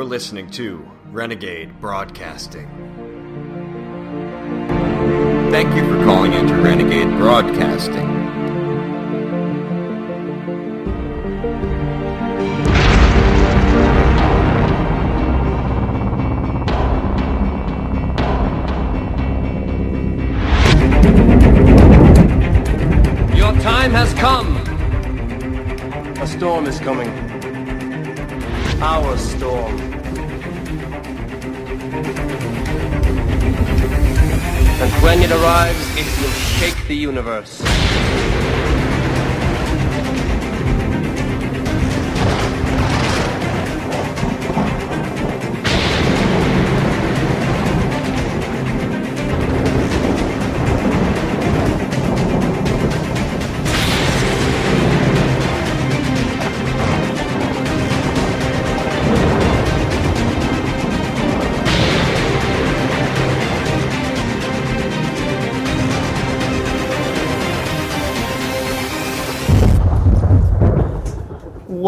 [0.00, 0.82] You're listening to
[1.12, 2.66] Renegade Broadcasting.
[5.50, 8.08] Thank you for calling into Renegade Broadcasting.
[23.36, 24.56] Your time has come.
[26.22, 27.10] A storm is coming.
[28.80, 29.89] Our storm.
[35.02, 37.60] When it arrives, it will shake the universe.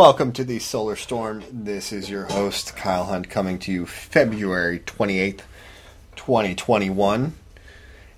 [0.03, 1.45] Welcome to the Solar Storm.
[1.49, 5.43] This is your host, Kyle Hunt, coming to you February 28th,
[6.17, 7.35] 2021.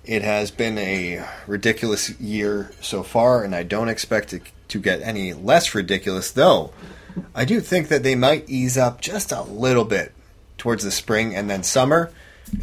[0.03, 5.03] It has been a ridiculous year so far, and I don't expect it to get
[5.03, 6.73] any less ridiculous, though.
[7.35, 10.11] I do think that they might ease up just a little bit
[10.57, 12.11] towards the spring and then summer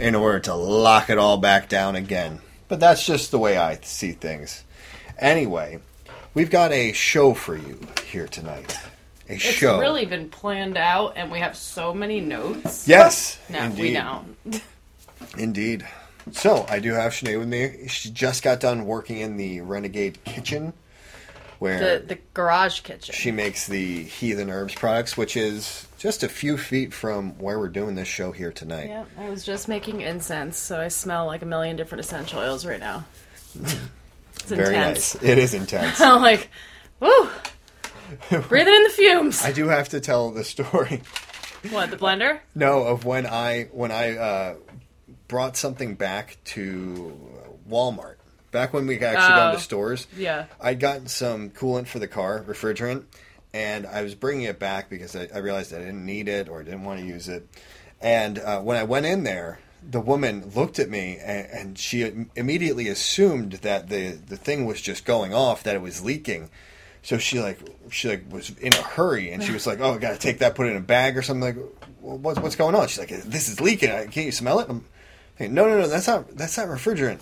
[0.01, 2.41] in order to lock it all back down again.
[2.67, 4.65] But that's just the way I see things.
[5.17, 5.79] Anyway,
[6.35, 8.77] we've got a show for you here tonight.
[9.29, 9.79] A It's show.
[9.79, 12.87] really been planned out, and we have so many notes.
[12.89, 13.81] Yes, No, indeed.
[13.83, 14.63] we don't.
[15.39, 15.87] Indeed.
[16.33, 17.89] So I do have Sinead with me.
[17.89, 20.73] She just got done working in the Renegade kitchen,
[21.59, 23.15] where The the garage kitchen.
[23.15, 27.69] she makes the Heathen Herbs products, which is just a few feet from where we're
[27.69, 28.89] doing this show here tonight.
[28.89, 32.67] yeah, I was just making incense, so I smell like a million different essential oils
[32.67, 33.05] right now.
[34.35, 35.15] It's Very intense.
[35.15, 35.23] nice.
[35.23, 36.01] It is intense.
[36.01, 36.49] I'm like,
[36.99, 37.29] woo,
[38.49, 39.43] breathing in the fumes.
[39.43, 41.03] I do have to tell the story.
[41.71, 42.41] what the blender?
[42.55, 44.55] No, of when I when I uh,
[45.29, 47.19] brought something back to
[47.69, 48.17] Walmart.
[48.51, 49.49] Back when we actually Oh.
[49.51, 50.07] into stores.
[50.17, 50.45] Yeah.
[50.61, 53.05] I'd gotten some coolant for the car, refrigerant,
[53.55, 56.63] and I was bringing it back because I, I realized I didn't need it or
[56.63, 57.49] didn't want to use it.
[58.03, 59.59] And uh, when I went in there,
[59.89, 64.83] the woman looked at me and, and she immediately assumed that the the thing was
[64.83, 66.51] just going off, that it was leaking.
[67.03, 67.59] So she like
[67.91, 70.55] she like was in a hurry and she was like, "Oh, I gotta take that,
[70.55, 71.65] put it in a bag or something." Like,
[72.01, 72.89] well, what's what's going on?
[72.89, 73.91] She's like, "This is leaking.
[73.91, 74.85] Can't you smell it?" I'm
[75.41, 75.89] "No, no, no.
[75.89, 77.21] That's not that's not refrigerant."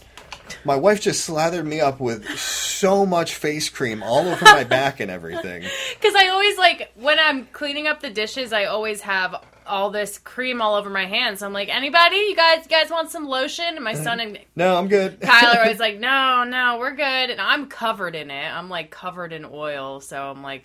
[0.65, 5.01] My wife just slathered me up with so much face cream all over my back
[5.01, 5.65] and everything.
[6.01, 9.37] Because I always like when I'm cleaning up the dishes, I always have
[9.67, 11.43] all this cream all over my hands.
[11.43, 12.17] I'm like, anybody?
[12.17, 13.65] You guys, you guys want some lotion?
[13.77, 15.21] And my son and No, I'm good.
[15.23, 17.31] Tyler was like, no, no, we're good.
[17.31, 18.45] And I'm covered in it.
[18.53, 20.01] I'm like covered in oil.
[20.01, 20.65] So I'm like,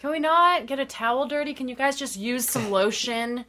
[0.00, 1.54] can we not get a towel dirty?
[1.54, 3.44] Can you guys just use some lotion?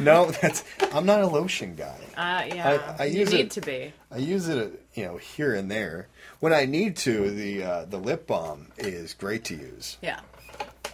[0.00, 1.96] no, that's I'm not a lotion guy.
[2.16, 2.94] Uh, yeah.
[2.98, 3.92] I- I you use need it- to be.
[4.12, 6.08] I use it, you know, here and there.
[6.40, 9.96] When I need to, the uh, the lip balm is great to use.
[10.02, 10.20] Yeah.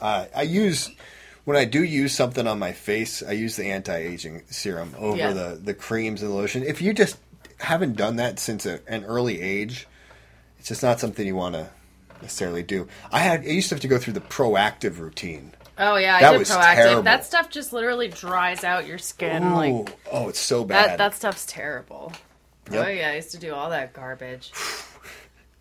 [0.01, 0.91] Uh, I use
[1.44, 5.32] when I do use something on my face, I use the anti-aging serum over Yeah.
[5.32, 6.62] the the creams and the lotion.
[6.62, 7.16] If you just
[7.58, 9.86] haven't done that since a, an early age,
[10.58, 11.69] it's just not something you want to
[12.20, 12.86] necessarily do.
[13.10, 15.53] I had I used to have to go through the proactive routine.
[15.78, 16.16] Oh, yeah.
[16.16, 16.75] I That did was proactive.
[16.75, 17.03] terrible.
[17.03, 19.42] That stuff just literally dries out your skin.
[19.42, 20.91] Ooh, Like, oh, it's so bad.
[20.91, 22.12] that, that stuff's terrible.
[22.70, 22.86] Yep.
[22.86, 23.09] Oh, yeah.
[23.10, 24.53] I used to do all that garbage.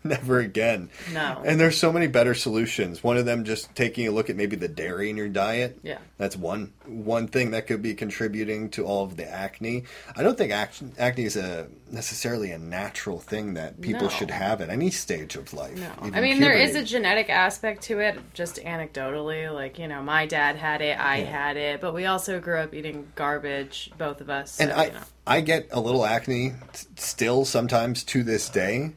[0.04, 0.90] Never again.
[1.12, 1.42] No.
[1.44, 3.04] And there's so many better solutions.
[3.04, 5.78] One of them just taking a look at maybe the dairy in your diet.
[5.82, 5.98] Yeah.
[6.18, 9.84] That's one one thing that could be contributing to all of the acne.
[10.16, 14.08] I don't think ac- acne is a necessarily a natural thing that people No.
[14.08, 15.76] should have at any stage of life.
[15.78, 15.90] No.
[16.12, 19.52] I mean, there is a genetic aspect to it, just anecdotally.
[19.52, 22.74] Like, you know, my dad had it, I had it, but we also grew up
[22.74, 24.58] eating garbage, both of us.
[24.60, 25.00] and I you know.
[25.26, 28.92] I get a little acne t- still sometimes to this day.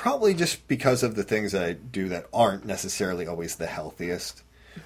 [0.00, 4.42] Probably just because of the things that I do that aren't necessarily always the healthiest.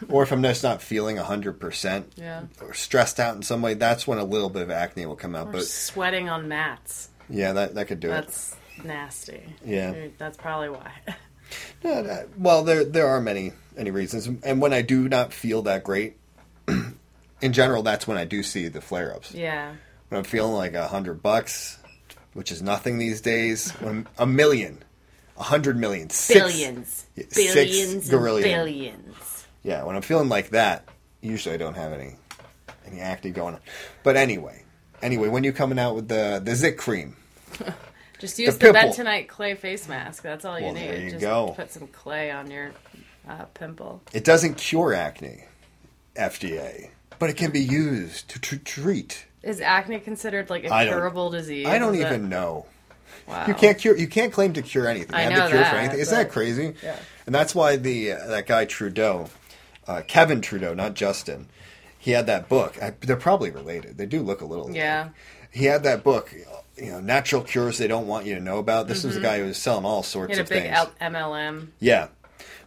[0.08, 2.44] or if I'm just not feeling 100% Yeah.
[2.60, 5.36] or stressed out in some way, that's when a little bit of acne will come
[5.36, 5.48] out.
[5.48, 7.10] Or But sweating on mats.
[7.28, 8.12] yeah, that, that could do it.
[8.12, 9.54] That's nasty.
[9.64, 9.94] Yeah.
[10.18, 10.90] That's probably why.
[11.82, 15.84] That- well, there there are many many reasons, and when I do not feel that
[15.84, 16.16] great,
[16.66, 19.32] in general, that's when I do see the flare ups.
[19.32, 19.74] yeah.
[20.08, 21.78] When I'm feeling like a hundred bucks,
[22.32, 23.72] which is nothing these days,
[24.18, 24.82] a million,
[25.36, 27.06] a hundred million, six, Billions.
[27.16, 28.48] Yeah, Billions gorillion.
[28.48, 29.46] billions.
[29.62, 30.88] Yeah, when I'm feeling like that,
[31.20, 32.16] usually I don't have any
[32.86, 33.60] any acne going on.
[34.02, 34.62] But anyway,
[35.02, 37.16] anyway, when you coming out with the the Zik cream,
[38.18, 38.92] Just use the, pimple.
[38.92, 40.22] bentonite clay face mask.
[40.22, 40.88] That's all you Well, need.
[40.88, 41.52] there you Just go.
[41.56, 42.70] put some clay on your
[43.28, 44.02] uh, pimple.
[44.12, 45.44] it doesn't cure acne,
[46.14, 49.26] FDA, but it can be used to tr- treat.
[49.42, 51.66] Is acne considered like a curable disease?
[51.66, 52.66] I don't Is it- even know.
[53.26, 53.46] Wow.
[53.46, 53.96] You can't cure.
[53.96, 55.14] You can't claim to cure anything.
[55.14, 56.00] I have know the cure that, for anything.
[56.00, 56.74] Isn't that crazy?
[56.82, 56.96] Yeah.
[57.26, 59.28] And that's why the uh, that guy Trudeau,
[59.86, 61.48] uh, Kevin Trudeau, not Justin,
[61.98, 62.80] he had that book.
[62.82, 63.96] I, they're probably related.
[63.96, 64.70] They do look a little.
[64.70, 65.10] Yeah.
[65.50, 66.34] He had that book.
[66.76, 68.88] You know, natural cures they don't want you to know about.
[68.88, 70.76] This was a guy who was selling all sorts of big things.
[70.76, 71.68] L- MLM.
[71.78, 72.08] Yeah.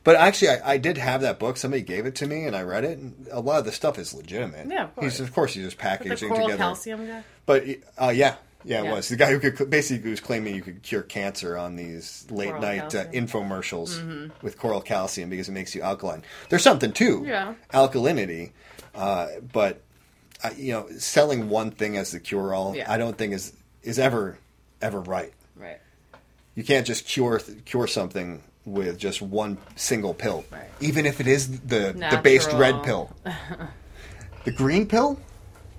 [0.06, 1.58] But actually, I, I did have that book.
[1.58, 2.98] Somebody gave it to me, and I read it.
[2.98, 4.68] And a lot of the stuff is legitimate.
[4.70, 5.18] Yeah, of course.
[5.18, 6.58] He's of course he's just The packaging coral together.
[6.64, 7.24] calcium guy.
[7.46, 7.66] But
[8.02, 8.36] uh, yeah,
[8.68, 8.92] yeah, it Yeah.
[8.94, 12.50] was the guy who could basically was claiming you could cure cancer on these late
[12.50, 16.24] Coral night uh, infomercials with coral calcium because it makes you alkaline.
[16.50, 17.54] There's something too, Yeah.
[17.74, 18.52] alkalinity,
[18.94, 19.82] uh, but
[20.44, 22.92] uh, you know, selling one thing as the cure all, Yeah.
[22.92, 23.54] I don't think is
[23.84, 24.38] is ever
[24.82, 25.34] ever right.
[25.56, 25.80] Right.
[26.56, 30.70] You can't just cure cure something with just one single pill, Right.
[30.82, 33.16] even if it is the the based red pill.
[34.46, 35.20] the green pill.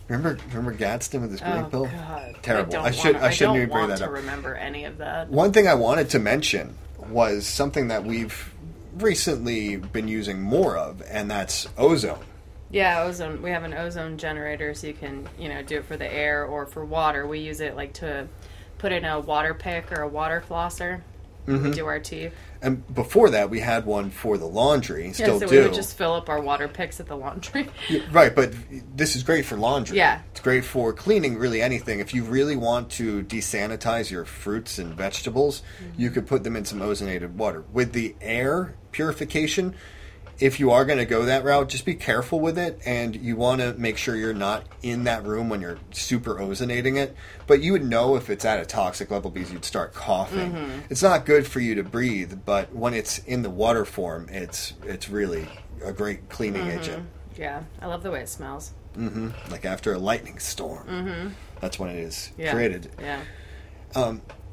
[0.09, 1.85] Remember, remember Gadsden with his green Oh pill.
[1.87, 2.37] God.
[2.43, 2.77] Terrible.
[2.77, 4.11] I, I, should wanna, I shouldn't don't even bring that to up.
[4.11, 5.29] remember any of that.
[5.29, 6.75] One thing I wanted to mention
[7.11, 8.55] was something that we've
[8.97, 12.25] recently been using more of, and that's ozone.
[12.71, 13.43] Yeah, ozone.
[13.43, 16.45] We have an ozone generator, so you can you know do it for the air
[16.45, 17.27] or for water.
[17.27, 18.29] We use it like to
[18.79, 21.01] put in a water pick or a water flosser.
[21.47, 21.65] Mm-hmm.
[21.65, 22.35] We do our teeth.
[22.61, 25.07] And before that, we had one for the laundry.
[25.07, 25.57] Yeah, Still so do.
[25.57, 27.69] we would just fill up our water picks at the laundry.
[27.89, 28.53] Yeah, Right, but
[28.97, 29.97] this is great for laundry.
[29.97, 30.21] Yeah.
[30.33, 32.01] It's great for cleaning really anything.
[32.01, 36.01] If you really want to desanitize your fruits and vegetables, Mm-hmm.
[36.01, 37.63] you could put them in some ozonated water.
[37.73, 39.75] With the air purification,
[40.41, 43.35] if you are going to go that route, just be careful with it and you
[43.35, 47.17] want to make sure you're not in that room when you're super ozonating it.
[47.49, 50.53] But you would know if it's at a toxic level because you'd start coughing.
[50.53, 50.79] Mm-hmm.
[50.91, 54.75] It's not good for you to breathe, but when it's in the water form, it's
[54.85, 55.49] it's really
[55.85, 56.79] a great cleaning Mm-hmm.
[56.81, 57.07] agent
[57.37, 58.73] yeah, I love the way it smells.
[59.49, 61.35] like after a lightning storm.
[61.61, 62.41] That's when it is Mm-hmm.
[62.43, 62.53] Yeah.
[62.53, 62.91] created.
[63.01, 63.23] Yeah.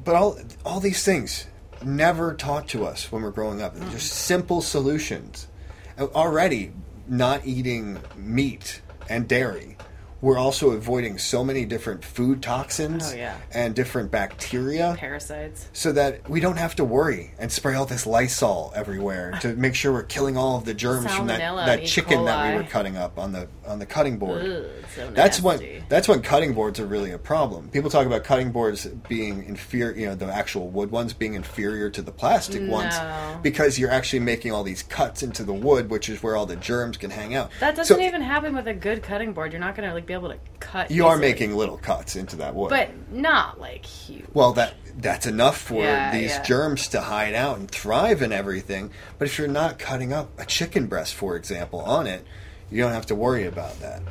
[0.04, 1.48] But all all these things
[1.84, 3.76] never taught to us when we're growing up.
[3.76, 5.48] They're just simple solutions.
[5.98, 6.74] Already,
[7.08, 9.78] not eating meat and dairy.
[10.26, 13.38] We're also avoiding so many different food toxins Oh, yeah.
[13.54, 14.96] and different bacteria.
[14.98, 15.70] Parasites.
[15.72, 19.76] so that we don't have to worry and spray all this Lysol everywhere to make
[19.76, 21.38] sure we're killing all of the germs from that,
[21.68, 21.86] that E.
[21.86, 24.68] chicken that we were cutting up on the on the cutting board.
[24.96, 27.70] So That's when that's when cutting boards are really a problem.
[27.70, 31.92] People talk about cutting boards being inferior, you know, the actual wood ones being inferior
[31.92, 32.96] to the plastic ones
[33.44, 36.56] because you're actually making all these cuts into the wood, which is where all the
[36.56, 37.52] germs can hang out.
[37.60, 39.52] That doesn't So even happen with a good cutting board.
[39.54, 40.90] You're not gonna like be able to cut.
[40.90, 42.70] you are making little cuts into that wood.
[42.70, 44.26] but not like huge.
[44.34, 46.44] Well, that that's enough for Yeah, these yeah.
[46.44, 48.92] germs to hide out and thrive and everything.
[49.20, 52.26] But if you're not cutting up a chicken breast, for example, on it,
[52.72, 54.02] you don't have to worry about that.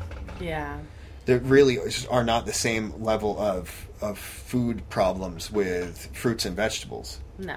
[0.40, 0.78] Yeah.
[1.26, 1.78] There really
[2.10, 7.18] are not the same level of of food problems with fruits and vegetables.
[7.38, 7.56] No.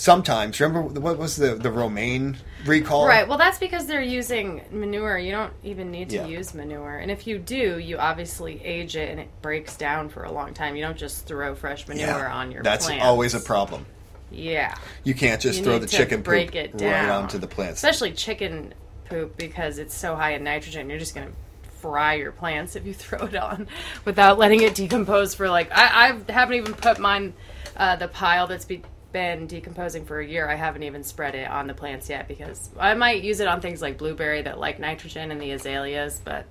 [0.00, 3.06] Sometimes, remember what was the the romaine recall?
[3.06, 3.28] Right.
[3.28, 5.18] Well, that's because they're using manure.
[5.18, 6.26] You don't even need to Yeah.
[6.26, 6.96] use manure.
[6.96, 10.54] And if you do, you obviously age it and it breaks down for a long
[10.54, 10.74] time.
[10.74, 12.64] You don't just throw fresh manure Yeah, on your plants.
[12.64, 13.04] that's plants.
[13.04, 13.84] always a problem.
[14.30, 14.74] Yeah.
[15.04, 17.74] You can't just You throw the chicken break poop it right onto the plants.
[17.84, 18.72] Especially chicken
[19.04, 20.88] poop because it's so high in nitrogen.
[20.88, 23.68] You're just going to fry your plants if you throw it on
[24.06, 27.34] without letting it decompose for like I, I haven't even put mine
[27.76, 28.80] uh, the pile that's be,
[29.12, 30.48] been decomposing for a year.
[30.48, 33.60] I haven't even spread it on the plants yet because I might use it on
[33.60, 36.20] things like blueberry that like nitrogen and the azaleas.
[36.24, 36.46] But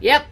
[0.00, 0.26] yep,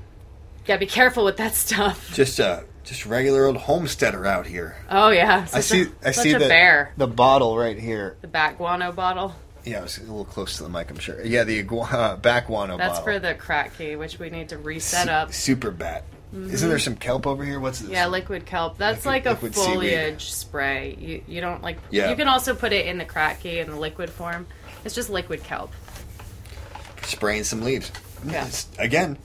[0.66, 2.12] gotta be careful with that stuff.
[2.14, 4.76] just a just regular old homesteader out here.
[4.90, 5.82] Oh yeah, I see.
[5.82, 6.92] A, I such see the bear.
[6.96, 8.16] the bottle right here.
[8.22, 9.34] The bat guano bottle.
[9.64, 10.90] Yeah, it's a little close to the mic.
[10.90, 11.22] I'm sure.
[11.22, 12.78] Yeah, the uh, bat guano bottle.
[12.78, 13.04] That's bottle.
[13.04, 15.32] for the Kratky, which we need to reset Su- up.
[15.34, 16.04] Super bat.
[16.34, 16.50] Mm-hmm.
[16.52, 17.58] Isn't there some kelp over here?
[17.58, 17.88] What's this?
[17.90, 18.76] Yeah, liquid kelp.
[18.76, 19.74] That's Liquid- like a liquid seaweed.
[19.94, 20.94] foliage spray.
[21.00, 21.78] You you don't like.
[21.90, 22.10] Yeah.
[22.10, 24.46] You can also put it in the Kratky in the liquid form.
[24.84, 25.72] It's just liquid kelp.
[27.02, 27.90] spraying some leaves.
[28.26, 28.48] Yeah.
[28.78, 29.16] Again,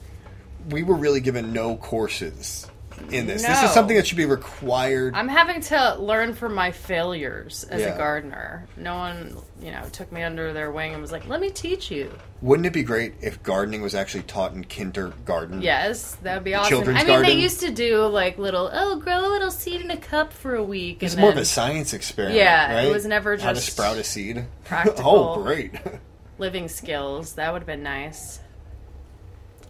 [0.70, 2.66] we were really given no courses
[3.10, 3.42] in this.
[3.44, 5.14] This is something that should be required.
[5.14, 7.94] I'm having to learn from my failures as Yeah.
[7.94, 8.66] a gardener.
[8.76, 11.90] No one, you know, took me under their wing and was like, "Let me teach
[11.90, 12.10] you."
[12.42, 15.62] Wouldn't it be great if gardening was actually taught in kindergarten?
[15.62, 16.68] Yes, that would be awesome.
[16.70, 17.30] Children's I mean, garden?
[17.30, 20.54] they used to do like little, oh, grow a little seed in a cup for
[20.54, 21.02] a week.
[21.02, 22.36] It's more of a science experiment.
[22.38, 22.84] Yeah, right?
[22.88, 24.38] it was never how to sprout a seed.
[24.64, 25.34] Oh, practical.
[25.38, 25.72] oh, great!
[26.38, 27.34] living skills.
[27.34, 28.40] That would have been nice.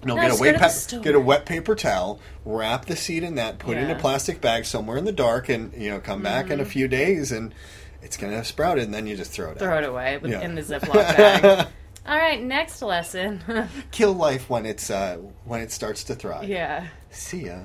[0.04, 2.86] No, No, get a wet go to the pa- get a wet paper towel, wrap
[2.86, 5.72] the seed in that, put it in a plastic bag somewhere in the dark, and
[5.74, 6.52] you know come back Mm-hmm.
[6.54, 7.54] in a few days, and
[8.02, 9.82] it's gonna have sprouted, and then you just throw it Throw out.
[9.84, 10.40] it away with, Yeah.
[10.42, 11.66] in the Ziploc bag.
[12.06, 13.42] All right, next lesson.
[13.90, 16.48] Kill life when it's uh, when it starts to thrive.
[16.48, 16.86] yeah.
[17.10, 17.60] See ya.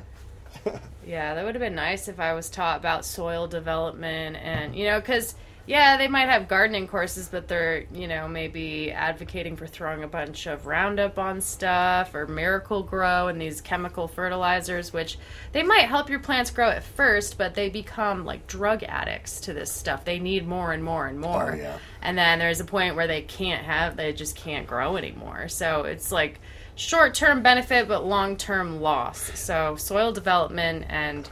[1.06, 4.86] Yeah, that would have been nice if I was taught about soil development and, you
[4.86, 5.34] know, because,
[5.66, 10.08] yeah, they might have gardening courses, but they're, you know, maybe advocating for throwing a
[10.08, 15.20] bunch of Roundup on stuff or Miracle-Gro and these chemical fertilizers, which
[15.52, 19.54] they might help your plants grow at first, but they become like drug addicts to
[19.54, 20.06] this stuff.
[20.06, 21.52] They need more and more and oh, more.
[21.52, 21.78] Oh, yeah.
[22.02, 25.50] And then there's a point where they can't have, they just can't grow anymore.
[25.50, 26.40] So it's like
[26.76, 29.38] short term benefit, but long term loss.
[29.40, 31.30] So soil development and,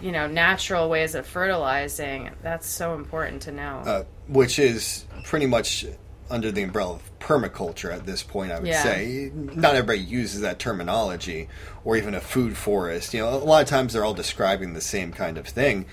[0.00, 3.82] you know, natural ways of fertilizing, that's so important to know.
[3.86, 5.84] uh, which is pretty much
[6.30, 8.52] under the umbrella of permaculture at this point.
[8.52, 8.82] I would Yeah.
[8.82, 11.48] say not everybody uses that terminology,
[11.84, 13.12] or even a food forest.
[13.14, 15.86] You know, a lot of times they're all describing the same kind of thing.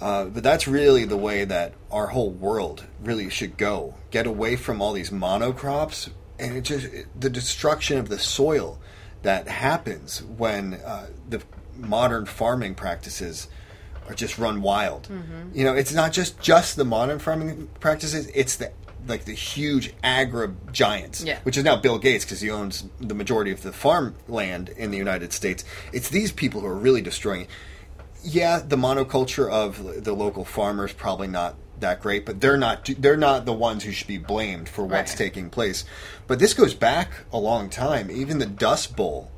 [0.00, 3.94] Uh, but that's really the way that our whole world really should go.
[4.10, 8.80] Get away from all these monocrops and it just it, the destruction of the soil
[9.22, 11.40] that happens when uh, the
[11.78, 13.48] modern farming practices
[14.08, 15.04] are just run wild.
[15.04, 15.56] Mm-hmm.
[15.58, 18.72] You know, it's not just just the modern farming practices; it's the
[19.06, 21.38] like the huge agri giants, Yeah.
[21.44, 24.98] which is now Bill Gates because he owns the majority of the farmland in the
[24.98, 25.64] United States.
[25.92, 27.42] It's these people who are really destroying.
[27.42, 27.48] it.
[28.24, 33.16] Yeah, the monoculture of the local farmers probably not that great, but they're not they're
[33.16, 35.18] not the ones who should be blamed for what's Right.
[35.18, 35.84] taking place.
[36.26, 38.10] But this goes back a long time.
[38.10, 39.30] Even the Dust Bowl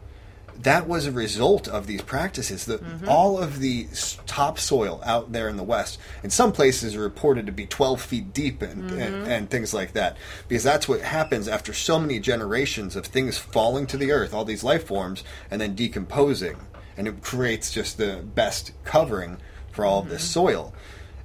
[0.63, 2.65] that was a result of these practices.
[2.65, 3.09] The, mm-hmm.
[3.09, 3.87] All of the
[4.27, 8.33] topsoil out there in the West, in some places, are reported to be 12 feet
[8.33, 9.31] deep and, and, mm-hmm.
[9.31, 10.17] and things like that.
[10.49, 14.45] Because that's what happens after so many generations of things falling to the earth, all
[14.45, 16.59] these life forms, and then decomposing.
[16.97, 19.39] And it creates just the best covering
[19.73, 20.33] for all of this mm-hmm.
[20.33, 20.75] soil.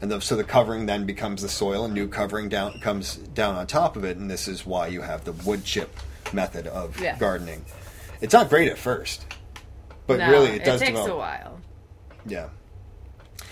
[0.02, 3.56] And the, so the covering then becomes the soil, and new covering down comes down
[3.56, 4.18] on top of it.
[4.18, 6.00] And this is why you have the wood chip
[6.34, 7.18] method of Yeah.
[7.18, 7.66] gardening.
[8.22, 9.26] It's not great at first,
[10.08, 11.12] but No, really it does takes develop.
[11.12, 11.60] a while.
[12.26, 12.50] Yeah,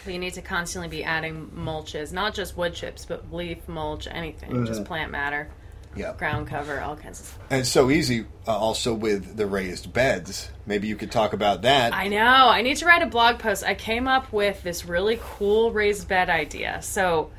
[0.08, 4.51] you need to constantly be adding mulches, not just wood chips, but leaf mulch, anything,
[4.51, 4.65] Mm-hmm.
[4.65, 5.50] just plant matter,
[5.96, 6.13] yeah.
[6.17, 7.39] ground cover, all kinds of stuff.
[7.50, 10.50] And it's so easy uh, also with the raised beds.
[10.65, 11.93] Maybe you could talk about that.
[11.93, 12.17] I know.
[12.25, 13.63] I need to write a blog post.
[13.63, 16.82] I came up with this really cool raised bed idea.
[16.82, 17.32] So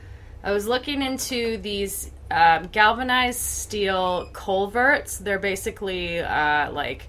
[0.43, 5.19] I was looking into these um, galvanized steel culverts.
[5.19, 7.09] They're basically uh, like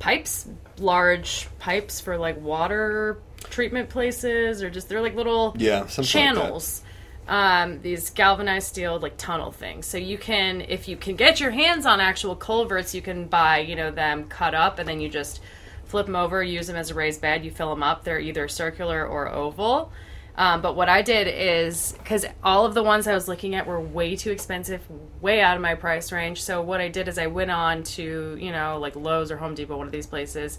[0.00, 6.02] pipes, large pipes for like water treatment places, or just they're like little Yeah, something
[6.02, 6.82] like channels.
[7.28, 9.86] um, these galvanized steel like tunnel things.
[9.86, 13.60] So you can, if you can get your hands on actual culverts, you can buy
[13.60, 15.40] you know them cut up, and then you just
[15.84, 17.44] flip them over, use them as a raised bed.
[17.44, 18.02] You fill them up.
[18.04, 19.92] They're either circular or oval.
[20.40, 23.66] Um, but what I did is because all of the ones I was looking at
[23.66, 24.80] were way too expensive,
[25.20, 26.42] way out of my price range.
[26.42, 29.54] So what I did is I went on to you know like Lowe's or Home
[29.54, 30.58] Depot, one of these places,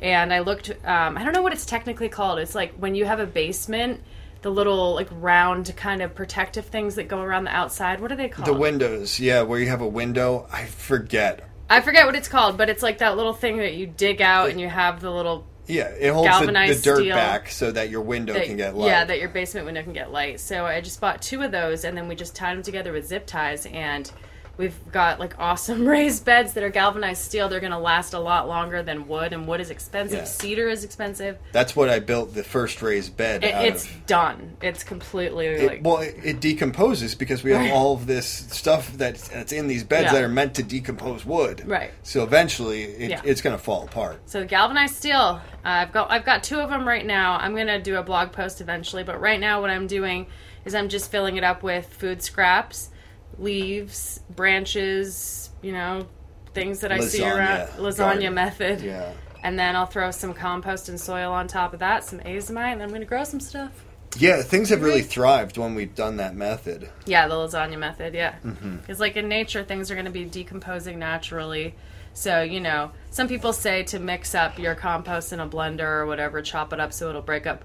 [0.00, 0.70] and I looked.
[0.84, 2.40] Um, I don't know what it's technically called.
[2.40, 4.02] It's like when you have a basement,
[4.40, 8.00] the little like round kind of protective things that go around the outside.
[8.00, 8.48] What are they called?
[8.48, 10.48] The windows, yeah, where you have a window.
[10.52, 11.48] I forget.
[11.70, 14.50] I forget what it's called, but it's like that little thing that you dig out
[14.50, 18.00] and you have the little Yeah, it holds the, the dirt back so that your
[18.00, 18.88] window that, can get light.
[18.88, 20.40] yeah that your basement window can get light.
[20.40, 23.06] So I just bought two of those and then we just tied them together with
[23.06, 24.10] zip ties and
[24.56, 27.48] we've got like awesome raised beds that are galvanized steel.
[27.48, 30.18] They're going to last a lot longer than wood and wood is expensive.
[30.18, 30.24] Yeah.
[30.24, 31.38] Cedar is expensive.
[31.52, 34.06] That's what I built the first raised bed It, it's of.
[34.06, 34.56] done.
[34.60, 38.92] It's completely It, like well, it, it decomposes because we have all of this stuff
[38.96, 40.12] that's, that's in these beds Yeah.
[40.12, 41.62] that are meant to decompose wood.
[41.66, 41.90] Right.
[42.02, 43.20] So eventually, it, Yeah.
[43.24, 44.20] it's going to fall apart.
[44.26, 47.36] So galvanized steel, uh, I've got I've got two of them right now.
[47.38, 50.26] I'm gonna do a blog post eventually, but right now what I'm doing
[50.64, 52.90] is I'm just filling it up with food scraps,
[53.38, 56.06] leaves, branches, you know,
[56.54, 58.34] things that I see around lasagna garden.
[58.34, 58.80] method.
[58.82, 59.12] Yeah.
[59.42, 62.80] And then I'll throw some compost and soil on top of that, some azomite, and
[62.80, 63.72] then I'm gonna grow some stuff.
[64.18, 66.90] Yeah, things have really thrived when we've done that method.
[67.06, 68.12] Yeah, the lasagna method.
[68.14, 68.76] Yeah, Mm-hmm.
[68.76, 71.74] because like in nature, things are going to be decomposing naturally.
[72.12, 76.06] So you know, some people say to mix up your compost in a blender or
[76.06, 77.64] whatever, chop it up so it'll break up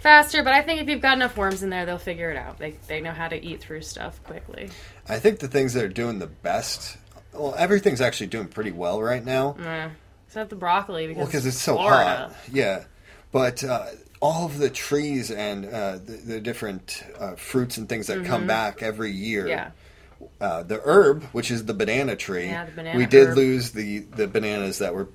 [0.00, 0.42] faster.
[0.42, 2.58] But I think if you've got enough worms in there, they'll figure it out.
[2.58, 4.70] They they know how to eat through stuff quickly.
[5.08, 6.96] I think the things that are doing the best,
[7.32, 9.56] well, everything's actually doing pretty well right now.
[9.58, 9.90] Mm.
[10.26, 12.04] Except the broccoli because Well, because it's so Florida.
[12.28, 12.32] hot.
[12.52, 12.84] Yeah,
[13.32, 13.86] but uh,
[14.20, 18.46] all of the trees and uh, the, the different uh, fruits and things that come
[18.46, 19.42] back every year.
[19.42, 19.48] Mm-hmm.
[19.50, 19.70] Yeah.
[20.40, 23.36] Uh, the herb, which is the banana tree, Yeah, the banana we did herb.
[23.36, 25.08] lose the the bananas that were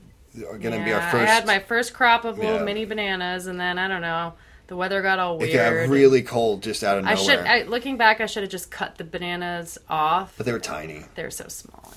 [0.47, 1.27] are going to be our first.
[1.29, 2.63] I had my first crop of little Yeah.
[2.63, 4.33] mini bananas, and then I don't know.
[4.71, 5.49] The weather got all weird.
[5.49, 7.25] it got really cold just out of I nowhere.
[7.25, 7.39] should.
[7.45, 10.33] I, looking back, I should have just cut the bananas off.
[10.37, 11.03] but they were tiny.
[11.15, 11.91] They're so small.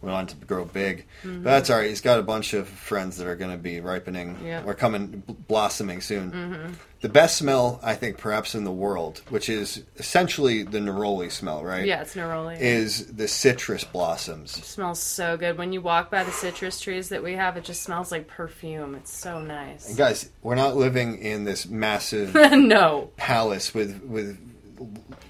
[0.00, 0.06] Yeah.
[0.06, 1.88] We wanted to grow big, but that's all right.
[1.88, 4.62] He's got a bunch of friends that are going to be ripening Yeah.
[4.64, 6.76] or coming blossoming soon.
[7.00, 11.64] The best smell, I think, perhaps in the world, which is essentially the neroli smell,
[11.64, 11.84] right?
[11.84, 12.60] Yeah, it's neroli.
[12.60, 14.50] Is the citrus blossoms.
[14.64, 17.56] smells so good when you walk by the citrus trees that we have.
[17.56, 18.94] It just smells like perfume.
[18.96, 19.94] It's so nice.
[19.96, 24.38] Guys, we're not living in this massive no, palace with with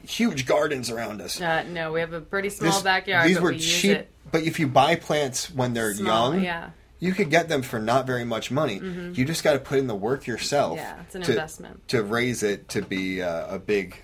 [0.07, 1.41] huge gardens around us.
[1.41, 3.29] uh, no, we have a pretty small This- backyard.
[3.29, 6.45] These were we use cheap, it but if you buy plants when they're small, young,
[6.45, 8.77] Yeah, you could get them for not very much money.
[9.15, 10.77] You just got to put in the work yourself.
[10.79, 11.89] Yeah, it's an to, investment.
[11.89, 13.97] to raise it to be uh, a big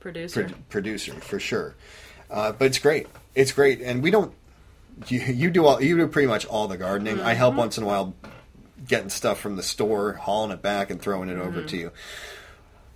[0.00, 0.44] producer.
[0.44, 1.74] pro- producer for sure.
[2.30, 3.06] Uh, but it's great.
[3.34, 4.32] It's great, and we don't.
[5.08, 5.82] You, you do all.
[5.82, 7.20] You do pretty much all the gardening.
[7.20, 7.38] I Mm-hmm.
[7.38, 8.14] help once in a while,
[8.86, 11.46] getting stuff from the store, hauling it back, and throwing it Mm-hmm.
[11.48, 11.90] over to you.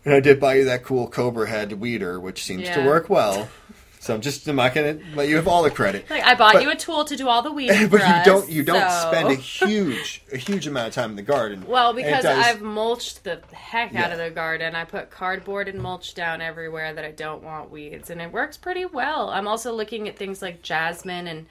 [0.04, 3.48] And I did buy you that cool Cobra head weeder, which seems to work well.
[4.00, 6.08] So I'm just I'm not gonna let you have all the credit.
[6.08, 8.24] like I bought But- you a tool to do all the weeding, but you us,
[8.26, 11.64] don't you don't so- spend a huge a huge amount of time in the garden.
[11.66, 14.74] Well, because does- I've mulched the heck out of the garden.
[14.74, 18.56] I put cardboard and mulch down everywhere that I don't want weeds, and it works
[18.56, 19.30] pretty well.
[19.30, 21.46] I'm also looking at things like jasmine and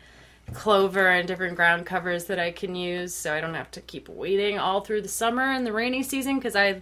[0.54, 4.08] clover and different ground covers that I can use, so I don't have to keep
[4.08, 6.38] weeding all through the summer and the rainy season.
[6.38, 6.82] Because I,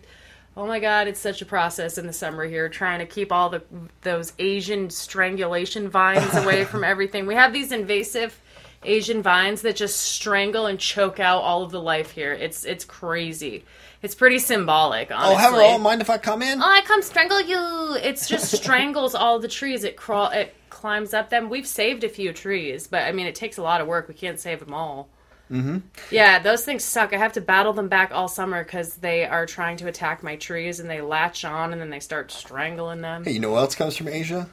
[0.58, 3.50] oh my god, it's such a process in the summer here trying to keep all
[3.50, 3.64] the
[4.02, 7.26] those Asian strangulation vines away from everything.
[7.26, 8.40] We have these invasive.
[8.88, 12.34] Asian vines that just strangle and choke out all of the life here.
[12.34, 13.66] It's it's crazy.
[14.02, 15.66] It's pretty symbolic, oh, honestly.
[15.66, 16.62] oh, all mind if I come in?
[16.62, 17.98] Oh, I come strangle you.
[18.04, 19.84] It's just strangles all the trees.
[19.84, 20.30] It crawl.
[20.30, 21.50] It climbs up them.
[21.50, 24.08] We've saved a few trees, but I mean, it takes a lot of work.
[24.08, 25.10] We can't save them all.
[25.52, 25.78] Mm-hmm.
[26.10, 27.14] Yeah, those things suck.
[27.14, 30.36] I have to battle them back all summer because they are trying to attack my
[30.38, 33.24] trees, and they latch on, and then they start strangling them.
[33.24, 34.50] Hey, you know what else comes from Asia?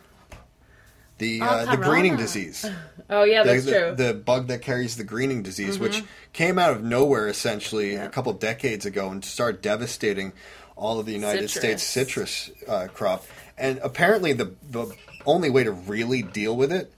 [1.18, 2.68] The Oh, uh, the greening disease.
[3.10, 3.80] Oh yeah, the, that's the, true.
[3.80, 3.96] Mm-hmm.
[3.96, 6.02] the bug that carries the greening disease, which
[6.32, 10.32] came out of nowhere essentially a couple decades ago and started devastating
[10.76, 11.52] all of the United Citrus.
[11.52, 13.26] States citrus uh, crop.
[13.58, 14.94] And apparently, the the
[15.26, 16.90] only way to really deal with it,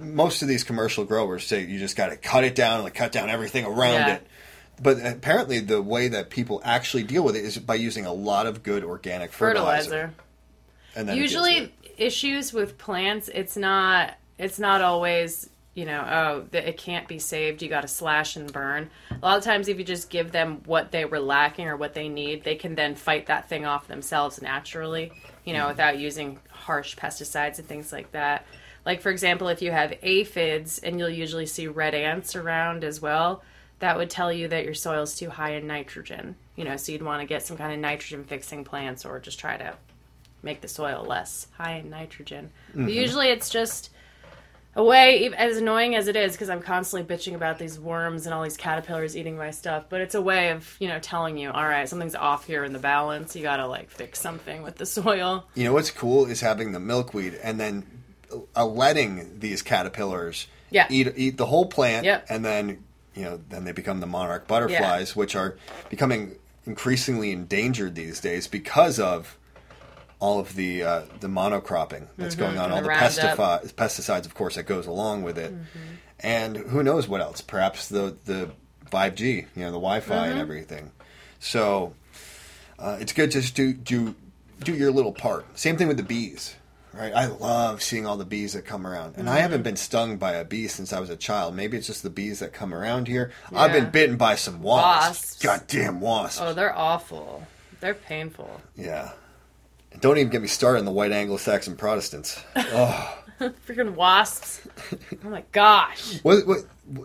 [0.00, 3.12] most of these commercial growers say you just got to cut it down, like cut
[3.12, 4.14] down everything around Yeah.
[4.14, 4.26] it.
[4.80, 8.46] But apparently, the way that people actually deal with it is by using a lot
[8.46, 9.90] of good organic fertilizer.
[9.90, 10.14] Fertilizer.
[10.96, 15.84] And then it deals with usually issues with plants it's not it's not always you
[15.84, 16.04] know
[16.52, 19.68] oh it can't be saved you got to slash and burn a lot of times
[19.68, 22.74] if you just give them what they were lacking or what they need they can
[22.74, 25.12] then fight that thing off themselves naturally
[25.44, 25.68] you know mm-hmm.
[25.68, 28.46] without using harsh pesticides and things like that
[28.84, 33.00] like for example if you have aphids and you'll usually see red ants around as
[33.00, 33.42] well
[33.78, 37.02] that would tell you that your soil's too high in nitrogen you know so you'd
[37.02, 39.74] want to get some kind of nitrogen fixing plants or just try to
[40.42, 42.50] make the soil less high in nitrogen.
[42.70, 42.84] Mm-hmm.
[42.84, 43.90] But usually it's just
[44.74, 48.34] a way, as annoying as it is, because I'm constantly bitching about these worms and
[48.34, 49.84] all these caterpillars eating my stuff.
[49.88, 52.72] But it's a way of, you know, telling you, all right, something's off here in
[52.72, 53.36] the balance.
[53.36, 55.44] You gotta like fix something with the soil.
[55.54, 57.84] You know what's cool is having the milkweed and then
[58.56, 60.86] uh, letting these caterpillars Yeah.
[60.90, 62.26] eat eat the whole plant, Yep.
[62.28, 65.56] and then you know then they become the monarch butterflies, which are
[65.90, 69.36] becoming increasingly endangered these days because of
[70.20, 72.72] all of the uh, the monocropping that's going on, Mm-hmm.
[72.72, 75.52] and all the the pesticides, of course, that goes along with it,
[76.20, 77.40] and who knows what else?
[77.40, 78.50] Perhaps the the
[78.90, 80.30] 5G, you know, the Wi-Fi Mm-hmm.
[80.30, 80.90] and everything.
[81.40, 81.94] So
[82.78, 84.14] uh, it's good to just do do
[84.62, 85.58] do your little part.
[85.58, 86.54] Same thing with the bees,
[86.94, 87.12] right?
[87.14, 89.42] I love seeing all the bees that come around, and I Mm-hmm.
[89.42, 91.54] haven't been stung by a bee since I was a child.
[91.54, 93.32] Maybe it's just the bees that come around here.
[93.54, 95.08] I've been bitten by some wasps.
[95.36, 95.42] Wasps.
[95.42, 96.40] Goddamn wasps.
[96.42, 97.46] Oh, they're awful.
[97.80, 98.60] They're painful.
[98.76, 99.12] Yeah.
[100.00, 102.42] Don't even get me started on the white Anglo-Saxon Protestants.
[103.40, 104.60] Oh, Freaking wasps.
[105.24, 106.20] Oh my gosh.
[106.22, 106.58] what, what,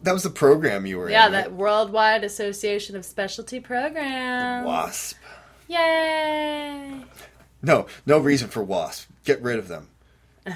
[0.03, 1.31] that was the program you were Yeah, in.
[1.31, 4.67] that Worldwide Association of Specialty Programs.
[4.67, 5.17] wasp.
[5.67, 7.03] Yay.
[7.63, 9.07] No, no reason for wasps.
[9.27, 9.89] Get rid of them.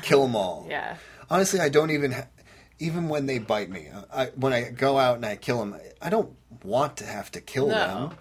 [0.02, 0.66] Kill them all.
[0.70, 0.96] Yeah.
[1.30, 2.28] honestly, I don't even, ha-
[2.80, 6.10] even when they bite me, I, when I go out and I kill them, I
[6.10, 6.32] don't
[6.64, 7.74] want to have to kill No.
[7.76, 8.18] them.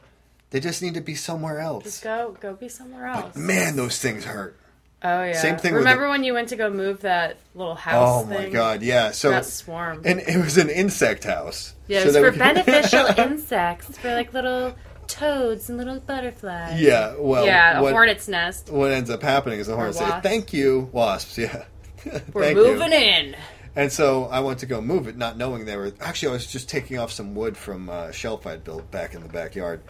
[0.50, 1.84] They just need to be somewhere else.
[1.84, 3.36] Just go go be somewhere else.
[3.36, 4.58] Man, those things hurt.
[5.04, 5.34] Oh yeah.
[5.40, 8.24] Same thing with Remember when you went to go move that little house?
[8.24, 8.52] Oh my thing?
[8.52, 9.12] god, yeah.
[9.12, 10.02] So That swarm.
[10.04, 11.74] and it was an insect house.
[11.86, 14.74] yeah, So it was that for we- beneficial insects, for like little
[15.12, 16.80] toads and little butterflies.
[16.80, 18.70] Yeah, well, yeah, a what, hornet's nest.
[18.70, 21.38] what ends up happening is the hornet say, "Thank you, wasps."
[22.06, 22.98] Yeah, We're moving you.
[22.98, 23.36] in.
[23.76, 25.92] And so I went to go move it, not knowing they were.
[26.00, 29.14] Actually, I was just taking off some wood from uh, a shelf I'd built back
[29.14, 29.82] in the backyard,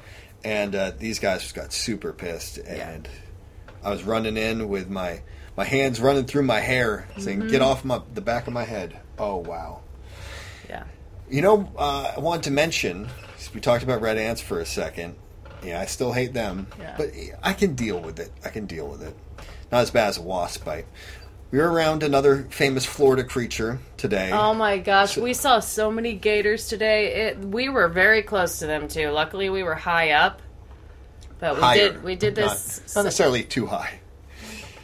[0.45, 2.59] and uh, these guys just got super pissed.
[2.59, 3.09] And
[3.85, 5.23] I was running in with my
[5.57, 8.99] my hands running through my hair, saying, "Get off my the back of my head!"
[9.19, 9.81] Oh wow!
[10.69, 10.85] Yeah.
[11.31, 13.09] You know, uh, I wanted to mention.
[13.55, 15.17] We talked about red ants for a second.
[15.65, 16.95] Yeah, I still hate them, Yeah.
[16.97, 17.11] but
[17.43, 18.31] I can deal with it.
[18.45, 19.15] I can deal with it.
[19.71, 20.87] Not as bad as a wasp bite.
[21.51, 24.31] We were around another famous Florida creature today.
[24.33, 27.27] Oh my gosh, we saw so many gators today.
[27.27, 29.11] It, we were very close to them too.
[29.11, 30.41] Luckily, we were high up.
[31.41, 34.01] But we Higher, did we did not- this not, necessarily too high.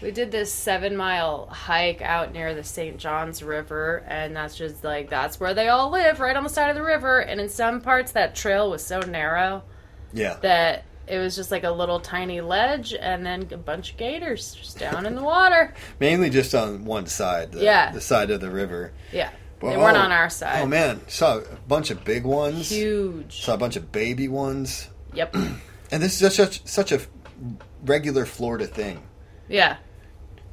[0.03, 2.97] We did this seven mile hike out near the St.
[2.99, 6.69] John's River, and that's just like that's where they all live, right on the side
[6.71, 7.19] of the river.
[7.21, 9.63] And in some parts, that trail was so narrow
[10.13, 13.97] Yeah, that it was just like a little tiny ledge, and then a bunch of
[13.97, 15.73] gators just down in the water.
[16.01, 17.53] mainly just on one side.
[17.53, 17.93] The, Yeah.
[17.93, 18.93] the side of the river.
[19.13, 19.31] Yeah,
[19.61, 20.63] But- they weren't oh, on our side.
[20.63, 22.69] Oh man, saw a bunch of big ones.
[22.71, 23.43] Huge.
[23.43, 24.89] Saw a bunch of baby ones.
[25.15, 25.37] Yep.
[25.89, 27.01] And this is such such a
[27.85, 29.05] regular Florida thing.
[29.49, 29.77] Yeah.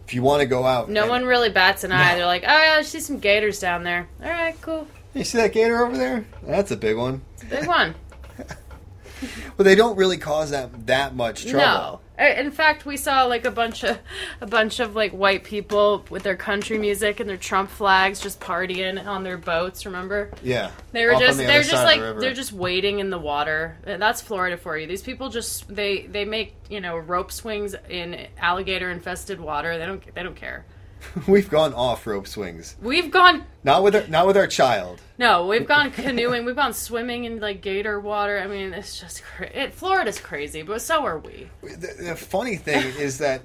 [0.07, 2.11] If you want to go out, No and- one really bats an eye.
[2.11, 2.17] No.
[2.17, 4.07] They're like, oh yeah, I see some gators down there.
[4.21, 4.87] All right, cool.
[5.13, 6.25] You see that gator over there?
[6.43, 7.21] That's a big one.
[7.35, 7.95] It's a big one.
[8.37, 11.59] well, they don't really cause that that much trouble.
[11.59, 11.99] No.
[12.17, 13.97] In fact, we saw like a bunch of
[14.39, 18.39] a bunch of like white people with their country music and their Trump flags just
[18.39, 19.85] partying on their boats.
[19.85, 20.29] Remember?
[20.43, 23.77] Yeah, They were just the they're just like the they're just waiting in the water.
[23.85, 24.85] And That's Florida for you.
[24.85, 29.79] These people just they they make you know rope swings in alligator infested water.
[29.79, 30.65] They don't they don't care.
[31.27, 32.75] We've gone off rope swings.
[32.81, 35.01] We've gone Not with our, not with our child.
[35.17, 36.45] no, we've gone canoeing.
[36.45, 38.39] We've gone swimming in like gator water.
[38.39, 41.49] I mean, it's just cra- it, Florida's crazy, but so are we.
[41.61, 43.41] The, the funny thing is that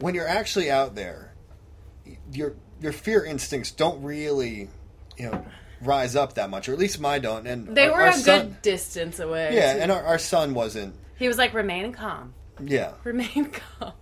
[0.00, 1.32] when you're actually out there,
[2.32, 4.68] your your fear instincts don't really,
[5.16, 5.46] you know,
[5.80, 7.46] rise up that much, or at least mine don't.
[7.46, 9.54] And They our- were our a son- good distance away.
[9.54, 10.94] Yeah, and our, our son wasn't.
[11.16, 13.92] he was like, "Remain calm, Yeah, remain calm."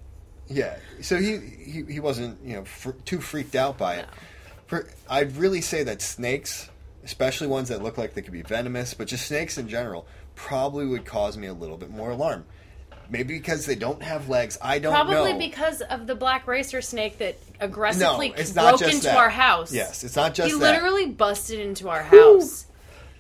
[0.49, 0.77] Yeah.
[1.03, 4.07] So he he, he wasn't you know fr- too freaked out by it.
[4.67, 6.71] For I'd really say that snakes,
[7.05, 10.87] especially ones that look like they could be venomous, but just snakes in general, probably
[10.87, 12.45] would cause me a little bit more alarm.
[13.11, 14.57] Maybe because they don't have legs.
[14.63, 15.39] I don't Probably know.
[15.39, 19.17] because of the black racer snake that aggressively No, broke into that.
[19.19, 19.71] our house.
[19.75, 20.73] Yes, it's not just he that.
[20.73, 22.65] literally busted into our house.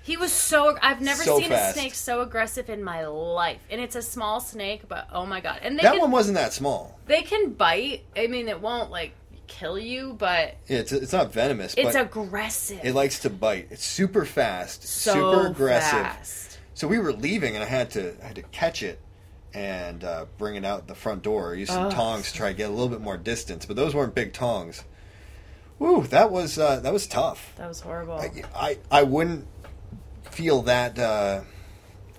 [0.04, 0.76] He was so.
[0.82, 1.76] I've never So seen fast.
[1.76, 5.40] a snake so aggressive in my life, and it's a small snake, but oh my
[5.40, 5.60] god!
[5.62, 6.98] And they that can, one wasn't that small.
[7.06, 8.02] they can bite.
[8.14, 9.12] I mean, it won't like
[9.46, 12.80] kill you, but Yeah, it's it's not venomous, but it's aggressive.
[12.84, 13.68] it likes to bite.
[13.70, 15.90] It's super fast, so super aggressive.
[16.00, 16.58] fast.
[16.74, 19.00] So we were leaving, and I had to I had to catch it
[19.54, 21.54] and uh, bring it out the front door.
[21.54, 24.14] Use some tongs to try to get a little bit more distance, but those weren't
[24.14, 24.84] big tongs.
[25.78, 27.54] Woo, that was uh, that was tough.
[27.56, 28.14] That was horrible.
[28.14, 29.46] I, I I wouldn't
[30.34, 31.42] feel that uh,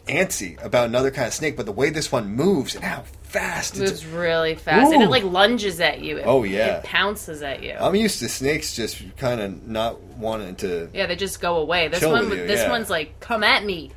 [0.07, 3.77] antsy about another kind of snake, but the way this one moves and how fast
[3.77, 6.17] it's moves really fast, and it like lunges at you.
[6.17, 6.77] It, Oh, yeah.
[6.77, 7.75] it pounces at you.
[7.79, 10.89] I'm used to snakes just kind of not wanting to.
[10.93, 11.87] Yeah, they just go away.
[11.87, 12.69] This one, you, this yeah.
[12.69, 13.91] one's like, come at me.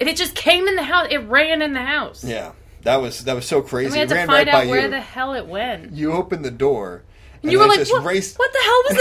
[0.00, 1.08] And it just came in the house.
[1.10, 2.24] It ran in the house.
[2.24, 3.86] Yeah, that was that was so crazy.
[3.86, 4.90] And we had it to ran find right out where you.
[4.90, 5.92] the hell it went.
[5.92, 7.04] You opened the door.
[7.42, 8.38] And you were like, what, raced.
[8.38, 8.96] what the hell was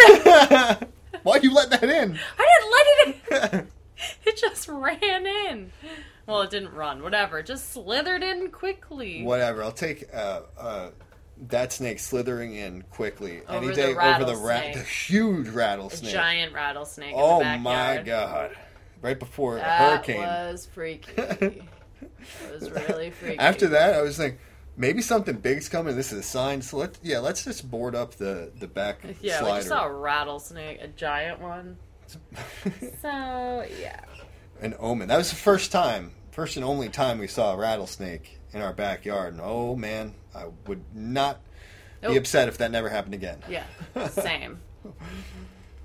[0.50, 0.90] that?
[1.24, 2.20] Why'd you let that in?
[2.40, 3.68] I didn't let it in.
[4.26, 5.72] it just ran in.
[6.28, 7.02] Well, it didn't run.
[7.04, 7.40] Whatever.
[7.40, 9.24] It just slithered in quickly.
[9.24, 9.64] Whatever.
[9.64, 10.90] I'll take uh, uh,
[11.50, 14.74] that snake slithering in quickly any Over day the over the rat, rattlesnake.
[14.76, 16.12] the huge A rattlesnake.
[16.14, 17.14] giant rattlesnake.
[17.14, 18.06] in oh the my backyard.
[18.06, 18.58] god!
[19.02, 20.22] Right before a That hurricane.
[20.22, 21.12] was freaky.
[21.18, 21.64] it
[22.52, 23.40] was really freaky.
[23.40, 24.40] After that, I was like,
[24.78, 25.96] maybe something big's coming.
[25.96, 26.62] This is a sign.
[26.62, 29.56] So let yeah, let's just board up the the back yeah, we slider.
[29.58, 31.78] just saw a rattlesnake, a giant one.
[33.02, 34.02] So yeah.
[34.62, 35.08] an omen.
[35.08, 38.74] That was the first time, first and only time we saw a rattlesnake in our
[38.74, 39.34] backyard.
[39.34, 41.40] And oh man, I would not
[42.02, 43.40] be upset if that never happened again.
[43.50, 43.66] Yeah,
[44.10, 44.60] same.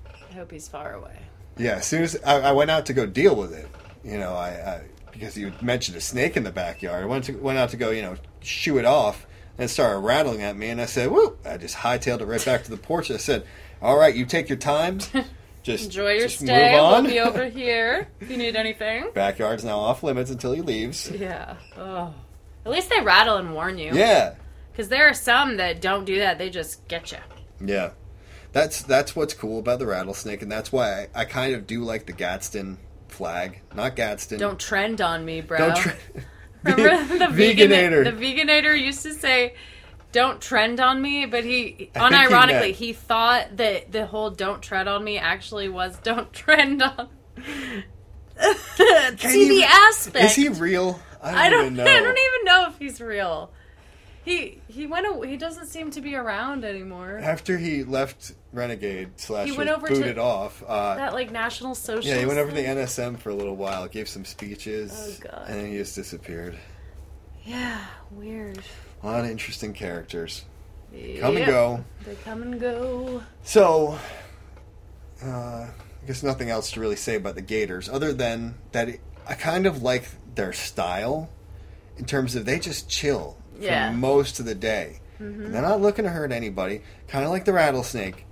[0.05, 1.17] I hope he's far away.
[1.57, 3.67] Yeah, as soon as I, I went out to go deal with it,
[4.03, 7.03] you know, I, I because you mentioned a snake in the backyard.
[7.03, 9.25] I went to went out to go, you know, shoo it off,
[9.57, 12.43] and it started rattling at me, and I said, "Whoop!" I just hightailed it right
[12.43, 13.09] back to the porch.
[13.11, 13.45] I said,
[13.81, 14.99] "All right, you take your time,
[15.67, 16.71] just Enjoy your just stay.
[16.71, 17.03] Move on.
[17.03, 19.09] We'll be over here if you need anything.
[19.13, 21.11] Backyard's now off limits until he leaves.
[21.11, 21.57] Yeah.
[21.77, 22.13] Oh.
[22.65, 23.91] At least they rattle and warn you.
[23.93, 24.35] Yeah,
[24.71, 26.37] Because there are some that don't do that.
[26.37, 27.19] They just get you.
[27.65, 27.91] yeah.
[28.53, 31.83] That's that's what's cool about the rattlesnake, and that's why I, I kind of do
[31.83, 32.77] like the Gadsden
[33.09, 34.39] flag, not Gadsden.
[34.39, 35.57] Don't trend on me, bro.
[35.57, 35.97] Don't trend.
[36.63, 38.03] Remember the Veganator.
[38.03, 39.53] vegan, the veganator used to say,
[40.17, 41.99] "Don't trend on me," but he I think he
[42.35, 47.09] unironically he thought that the whole "Don't tread on me" actually was "Don't trend on."
[49.17, 50.25] See you- the aspect.
[50.25, 50.99] Is he real?
[51.21, 51.65] I don't, I don't.
[51.65, 51.83] even know.
[51.87, 53.51] I don't even know if he's real.
[54.25, 55.07] He he went.
[55.07, 57.19] Away, he doesn't seem to be around anymore.
[57.21, 61.75] After he left Renegade slash He went over to- booted off, uh, That like National
[61.75, 62.07] Socialist.
[62.07, 62.63] yeah, he went over to the?
[62.63, 65.45] NSM for a little while, gave some speeches, Oh, God.
[65.47, 66.57] and then he just disappeared.
[67.45, 67.79] Yeah,
[68.11, 68.59] weird.
[69.07, 70.43] A lot of interesting characters
[71.21, 71.85] come and go.
[72.05, 73.23] They come and go.
[73.41, 73.97] So,
[75.23, 75.69] uh, I
[76.05, 79.65] guess nothing else to really say about the Gators, other than that it, I kind
[79.65, 81.29] of like their style
[81.97, 83.91] in terms of they just chill Yeah.
[83.91, 84.99] for most of the day.
[85.19, 88.25] And they're not looking to hurt anybody, kind of like the rattlesnake.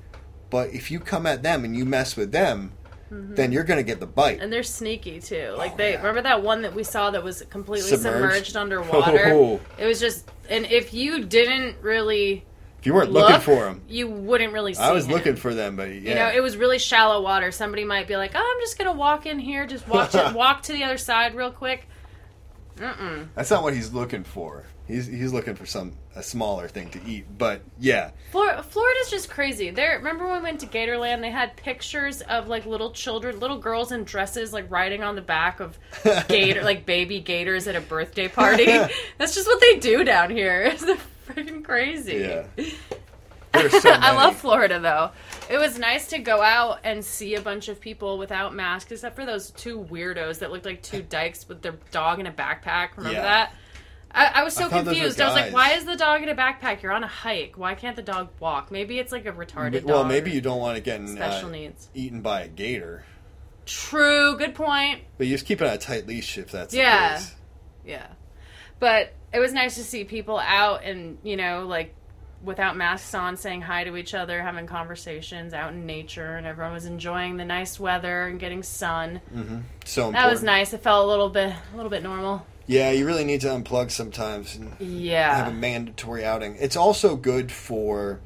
[0.50, 2.74] But if you come at them and you mess with them,
[3.16, 3.36] Mm-hmm.
[3.36, 4.42] then you're going to get the bite.
[4.42, 5.52] And they're sneaky too.
[5.54, 5.98] Oh, like Oh, they yeah.
[5.98, 8.48] remember that one that we saw that was completely Submerged?
[8.48, 9.24] submerged, underwater.
[9.34, 9.60] Oh.
[9.78, 12.44] It was just, and if you didn't really
[12.80, 14.82] if you weren't look, looking for them, you wouldn't really see.
[14.82, 15.12] I was him.
[15.14, 16.10] looking for them, but yeah.
[16.10, 17.52] You know, it was really shallow water.
[17.52, 20.62] Somebody might be like, "Oh, I'm just gonna walk in here, just walk to, walk
[20.64, 21.88] to the other side real quick."
[22.78, 23.28] Mm-mm.
[23.34, 24.66] That's not what he's looking for.
[24.88, 27.26] He's he's looking for some a smaller thing to eat.
[27.38, 29.70] But yeah, Flor- Florida's just crazy.
[29.70, 31.22] There, remember when we went to Gatorland?
[31.22, 35.22] They had pictures of like little children, little girls in dresses, like riding on the
[35.22, 35.78] back of
[36.28, 38.66] gator, like baby gators at a birthday party.
[39.18, 40.74] That's just what they do down here.
[40.76, 40.84] It's
[41.40, 42.18] freaking crazy.
[42.18, 43.70] yeah.
[43.70, 45.12] So I love Florida though.
[45.50, 49.16] It was nice to go out and see a bunch of people without masks, except
[49.16, 52.90] for those two weirdos that looked like two dykes with their dog in a backpack.
[52.98, 53.24] Remember Yeah.
[53.24, 53.54] that?
[54.16, 55.20] I, I was so I thought those were confused.
[55.22, 56.82] I was like, "Why is the dog in a backpack?
[56.82, 57.58] You're on a hike.
[57.58, 58.72] Why can't the dog walk?
[58.72, 60.08] Maybe it's like a retarded well, dog.
[60.08, 61.90] maybe you don't want to get in, special uh, needs.
[61.94, 63.04] eaten by a gator,
[63.66, 64.38] True.
[64.38, 65.02] Good point.
[65.18, 67.14] but you just keep it on a tight leash if that's Yeah.
[67.14, 67.36] the case.
[67.86, 68.08] Yeah,
[68.80, 71.94] but it was nice to see people out and you know like
[72.44, 76.74] without masks on saying hi to each other having conversations out in nature and everyone
[76.74, 79.20] was enjoying the nice weather and getting sun
[79.84, 83.06] So that was nice it felt a little bit a little bit normal Yeah, you
[83.06, 84.74] really need to unplug sometimes and
[85.14, 86.56] have a mandatory outing.
[86.60, 88.22] It's also good for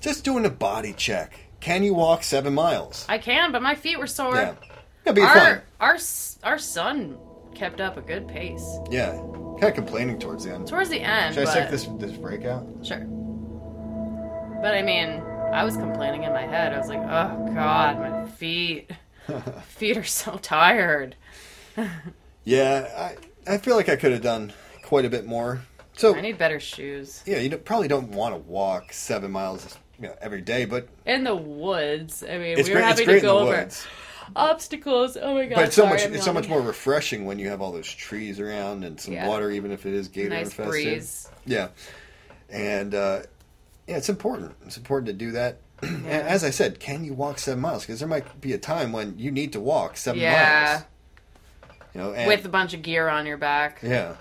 [0.00, 1.32] just doing a body check.
[1.60, 3.04] Can you walk seven miles?
[3.08, 4.54] i can but my feet were sore Yeah,
[5.04, 5.60] that'd be our fun.
[5.80, 5.98] our
[6.44, 7.18] our son
[7.54, 9.12] kept up a good pace Yeah,
[9.58, 10.68] kind of complaining towards the end.
[10.68, 12.66] towards the end Should I check this this breakout?
[12.84, 13.00] sure
[14.62, 15.20] but i mean
[15.52, 18.90] i was complaining in my head i was like oh god my feet
[19.66, 21.16] feet are so tired
[22.44, 23.16] Yeah, I
[23.48, 25.62] I feel like I could have done quite a bit more.
[25.96, 27.22] So I need better shoes.
[27.26, 30.88] yeah, you don't, probably don't want to walk seven miles you know, every day, but
[31.06, 32.22] In the woods.
[32.22, 32.84] I mean, we were great.
[32.84, 33.86] Having to go over woods.
[34.34, 35.16] obstacles.
[35.16, 35.54] Oh my god!
[35.56, 36.04] But it's so much.
[36.04, 39.14] I'm It's so much more refreshing when you have all those trees around and some
[39.14, 39.26] Yeah.
[39.28, 40.70] water, even if it is gator nice infested.
[40.70, 41.28] breeze.
[41.46, 41.68] Yeah,
[42.50, 43.22] and uh,
[43.86, 44.54] yeah, it's important.
[44.66, 45.58] It's important to do that.
[45.82, 47.82] And as I said, can you walk seven miles?
[47.84, 50.84] Because there might be a time when you need to walk seven Yeah, miles.
[51.96, 53.80] You know, and, with a bunch of gear on your back.
[53.82, 54.16] yeah,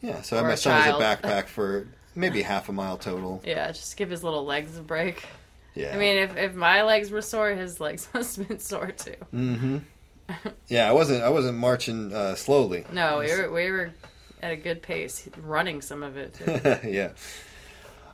[0.00, 0.22] yeah.
[0.22, 3.42] So I my a son as a backpack for maybe half a mile total.
[3.46, 5.26] Yeah, just give his little legs a break.
[5.74, 8.92] Yeah, I mean, if, if my legs were sore, his legs must have been sore
[8.92, 9.16] too.
[9.34, 9.78] Mm-hmm.
[10.68, 11.24] yeah, I wasn't.
[11.24, 12.84] I wasn't marching uh, slowly.
[12.92, 13.90] No, we were, we were
[14.40, 16.34] at a good pace, running some of it.
[16.34, 16.88] Too.
[16.88, 17.10] yeah.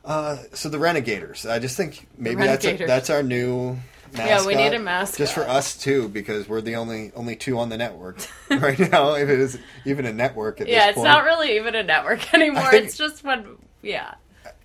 [0.02, 1.50] Uh, so the Renegaders.
[1.50, 2.86] I just think maybe that's Renegaders.
[2.86, 3.76] that's our new.
[4.14, 5.18] Yeah, we need a mascot.
[5.18, 8.16] just for us too, because we're the only only two on the network
[8.50, 9.14] right now.
[9.14, 12.32] If it is even a network at yeah, it's point, not really even a network
[12.34, 12.70] anymore.
[12.70, 14.14] think- It's just when, yeah.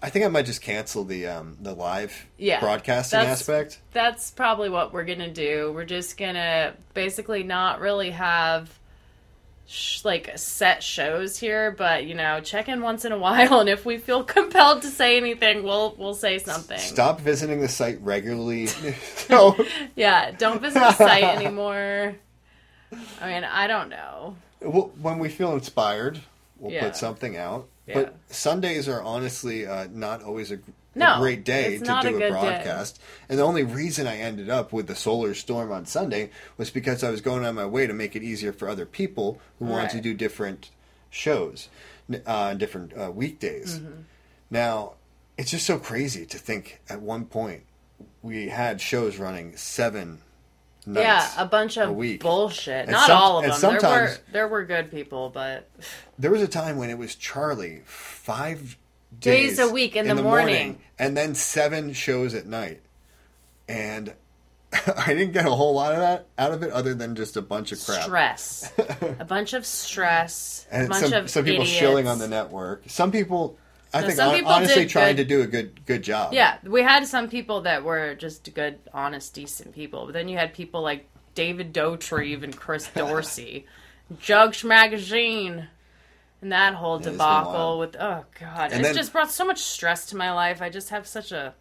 [0.04, 3.80] I think I might just cancel the um, the live Yeah, broadcasting that's- aspect.
[3.94, 5.72] that's probably what we're gonna do.
[5.74, 8.70] We're just gonna basically not really have
[9.72, 13.70] sh- like set shows here, but you know, check in once in a while, and
[13.70, 16.78] if we feel compelled to say anything, we'll we'll say something.
[16.78, 18.68] Stop visiting the site regularly.
[19.16, 19.56] so,
[19.96, 22.16] Yeah, don't visit the site anymore.
[23.22, 24.36] I mean, I don't know.
[24.60, 26.20] Well, when we feel inspired,
[26.60, 26.84] we'll Yeah.
[26.86, 27.68] put something out.
[27.88, 27.94] Yeah.
[27.96, 30.60] But Sundays are honestly uh, not always a,
[30.96, 32.30] a No, great day to do a a, good day.
[32.30, 33.00] broadcast.
[33.30, 37.04] And the only reason I ended up with the solar storm on Sunday was because
[37.04, 39.92] I was going on my way to make it easier for other people who wanted
[39.92, 40.70] to do different
[41.10, 41.70] shows,
[42.10, 43.80] on uh, different uh, weekdays.
[43.80, 44.02] Mm-hmm.
[44.50, 44.94] Now,
[45.38, 47.64] it's just so crazy to think at one point
[48.22, 50.20] we had shows running seven
[50.86, 51.06] nights.
[51.06, 52.22] yeah, a bunch of a week.
[52.22, 52.84] bullshit.
[52.84, 53.60] And Not some- all of them.
[53.62, 55.70] There were sometimes- there were good people, but
[56.20, 58.78] There was a time when it was Charlie five
[59.20, 60.80] Days a week in the morning.
[60.98, 62.82] and then seven shows at night,
[63.68, 64.14] and
[64.98, 67.42] I didn't get a whole lot of that out of it, other than just a
[67.42, 68.04] bunch of crap.
[68.04, 68.72] stress.
[69.20, 70.66] a bunch of stress.
[70.72, 71.78] And bunch some, of some people idiots.
[71.78, 72.84] shilling on the network.
[72.88, 73.58] Some people
[73.94, 76.34] I think honestly trying good- to do a good good job.
[76.34, 80.06] Yeah, we had some people that were just good, honest, decent people.
[80.06, 83.66] But then you had people like David Dotrieve and Chris Dorsey,
[84.22, 85.68] Judge Magazine,
[86.42, 89.60] and that whole it's debacle with oh god, And it's then- just brought so much
[89.60, 90.62] stress to my life.
[90.62, 91.54] I just have such a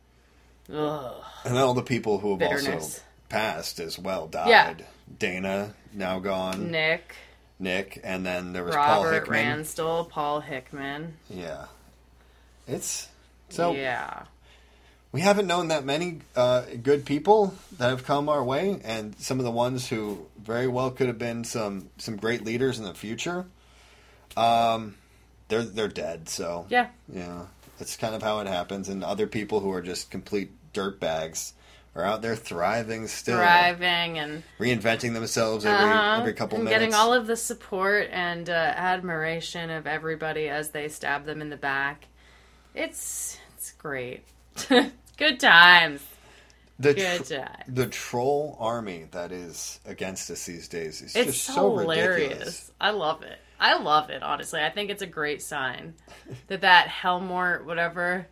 [0.73, 1.23] ugh.
[1.45, 4.49] And then all the people who have also passed as well died.
[4.49, 4.75] Yeah.
[5.19, 6.71] Dana now gone.
[6.71, 7.15] Nick,
[7.59, 9.59] Nick, and then there was Paul Robert Hickman.
[9.59, 11.15] Ransdell, Paul Hickman.
[11.29, 11.67] Yeah,
[12.69, 13.09] it's
[13.49, 14.25] so yeah,
[15.13, 19.39] we haven't known that many uh, good people that have come our way, and some
[19.41, 22.95] of the ones who very well could have been some some great leaders in the
[22.95, 23.47] future.
[24.37, 24.97] Um,
[25.49, 26.29] they're they're dead.
[26.29, 26.89] So yeah.
[27.13, 27.47] yeah,
[27.79, 28.89] it's kind of how it happens.
[28.89, 31.55] And other people who are just complete dirt bags
[31.97, 36.19] are out there thriving still, Thriving and reinventing themselves every Uh-huh.
[36.21, 36.81] every couple and minutes.
[36.81, 41.51] getting all of the support and uh, admiration of everybody as they stab them in
[41.51, 42.07] the back.
[42.75, 44.23] It's it's great.
[45.17, 46.01] Good times.
[46.79, 47.65] the Good tr- times.
[47.67, 52.17] the troll army that is against us these days is It's just so so hilarious.
[52.21, 52.71] ridiculous.
[52.81, 53.39] I love it.
[53.61, 54.23] I love it.
[54.23, 55.95] Honestly, I think it's a great sign
[56.49, 58.27] that that Helmort whatever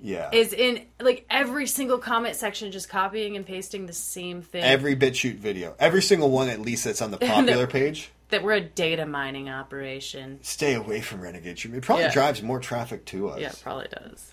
[0.00, 4.62] Yeah, is in like every single comment section, just copying and pasting the same thing.
[4.64, 8.10] every BitChute video, every single one at least that's on the popular page.
[8.30, 10.40] that we're a data mining operation.
[10.42, 11.78] Stay away from Renegade Tribune.
[11.78, 12.12] It probably Yeah.
[12.12, 13.38] drives more traffic to us.
[13.40, 14.32] Yeah, it probably does.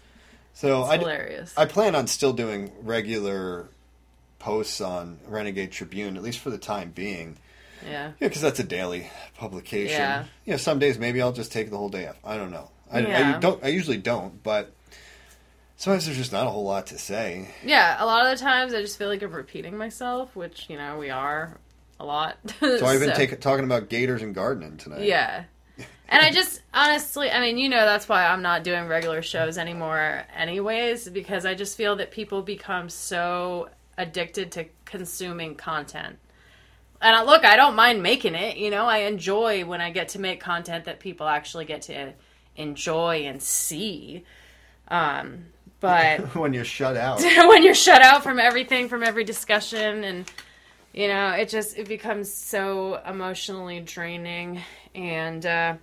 [0.55, 1.53] so It's I, hilarious.
[1.57, 3.67] I plan on still doing regular
[4.39, 7.37] posts on Renegade Tribune, at least for the time being.
[7.85, 8.11] Yeah.
[8.19, 9.99] Yeah, because that's a daily publication.
[9.99, 10.25] Yeah.
[10.45, 12.17] You know, some days maybe I'll just take the whole day off.
[12.23, 12.69] I don't know.
[12.91, 13.63] I, I don't.
[13.63, 14.73] I usually don't, but
[15.77, 17.53] sometimes there's just not a whole lot to say.
[17.63, 20.77] Yeah, a lot of the times I just feel like I'm repeating myself, which you
[20.77, 21.57] know we are
[21.99, 22.37] a lot.
[22.59, 25.03] So I've been take, talking about gators and gardening tonight.
[25.03, 25.43] Yeah.
[26.11, 29.57] And I just honestly, I mean, you know, that's why I'm not doing regular shows
[29.57, 36.17] anymore, anyways, because I just feel that people become so addicted to consuming content.
[37.01, 40.09] And I, look, I don't mind making it, you know, I enjoy when I get
[40.09, 42.13] to make content that people actually get to
[42.57, 44.25] enjoy and see.
[44.89, 45.45] Um,
[45.79, 47.21] but when you're shut out.
[47.23, 50.31] when you're shut out from everything from every discussion and
[50.93, 54.61] you know it just it becomes so emotionally draining
[54.95, 55.75] and uh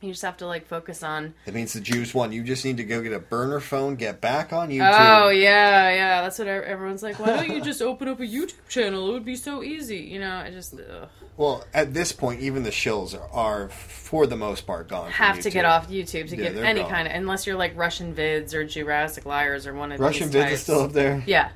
[0.00, 2.32] you just have to like focus on That means the Jews won.
[2.32, 4.90] You just need to go get a burner phone, get back on YouTube.
[4.92, 8.54] oh yeah yeah that's what everyone's like why don't you just open up a youtube
[8.68, 12.40] channel it would be so easy you know i just ugh, Well, at this point,
[12.40, 15.10] even the shills are, are for the most part gone.
[15.10, 16.90] have to get off youtube to Yeah, get any gone.
[16.90, 20.34] kind of unless you're like russian vids or jurassic liars or one of Russian vids
[20.34, 20.60] is types.
[20.62, 21.22] still up there.
[21.26, 21.50] yeah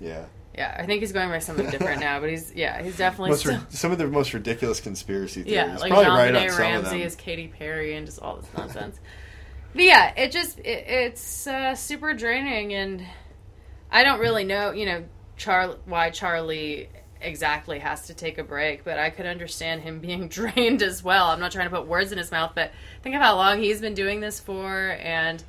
[0.00, 0.26] Yeah.
[0.56, 3.54] Yeah i think he's going by something different now but he's yeah he's definitely still
[3.56, 5.54] ri- some of the most ridiculous conspiracy theories.
[5.54, 8.98] Yeah, like Probably right on Ramsey is Katy Perry and just all this nonsense.
[9.74, 13.02] but yeah, it just it, it's uh, super draining, and
[13.90, 15.04] I don't really know, you know,
[15.36, 16.88] Char- why Charlie
[17.20, 21.26] exactly has to take a break, but I could understand him being drained as well.
[21.26, 23.80] I'm not trying to put words in his mouth, but think of how long he's
[23.80, 25.42] been doing this for, and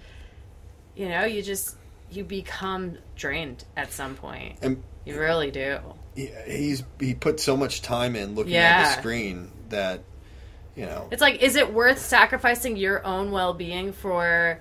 [0.96, 1.76] you know, you just
[2.12, 4.58] you become drained at some point.
[4.62, 5.80] And You really do.
[6.16, 10.02] he- he's he put so much time in looking at the screen that
[10.76, 11.08] you know.
[11.12, 14.60] It's like, is it worth sacrificing your own well being for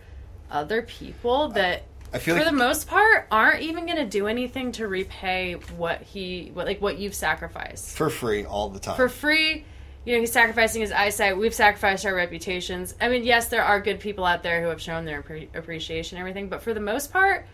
[0.51, 1.83] other people that,
[2.13, 5.55] I feel for like the most part, aren't even going to do anything to repay
[5.77, 8.97] what he, what, like what you've sacrificed for free all the time.
[8.97, 9.65] for free?
[10.05, 11.37] You know, he's sacrificing his eyesight.
[11.37, 12.95] We've sacrificed our reputations.
[13.01, 16.17] I mean, yes, there are good people out there who have shown their appre- appreciation
[16.17, 17.45] and everything, but for the most part,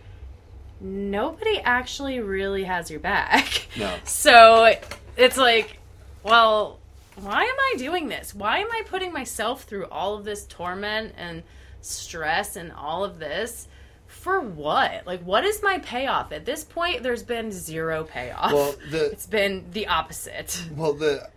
[0.83, 3.69] nobody actually really has your back.
[3.79, 3.95] No.
[4.05, 4.71] So
[5.17, 5.79] it's like,
[6.23, 6.79] well,
[7.17, 8.35] why am I doing this?
[8.35, 11.43] Why am I putting myself through all of this torment and
[11.81, 13.69] stress and all of this?
[14.09, 15.07] For what?
[15.07, 16.33] Like, what is my payoff?
[16.33, 18.53] At this point, there's been zero payoff.
[18.53, 20.63] Well, the- it's been the opposite.
[20.77, 21.31] Well, the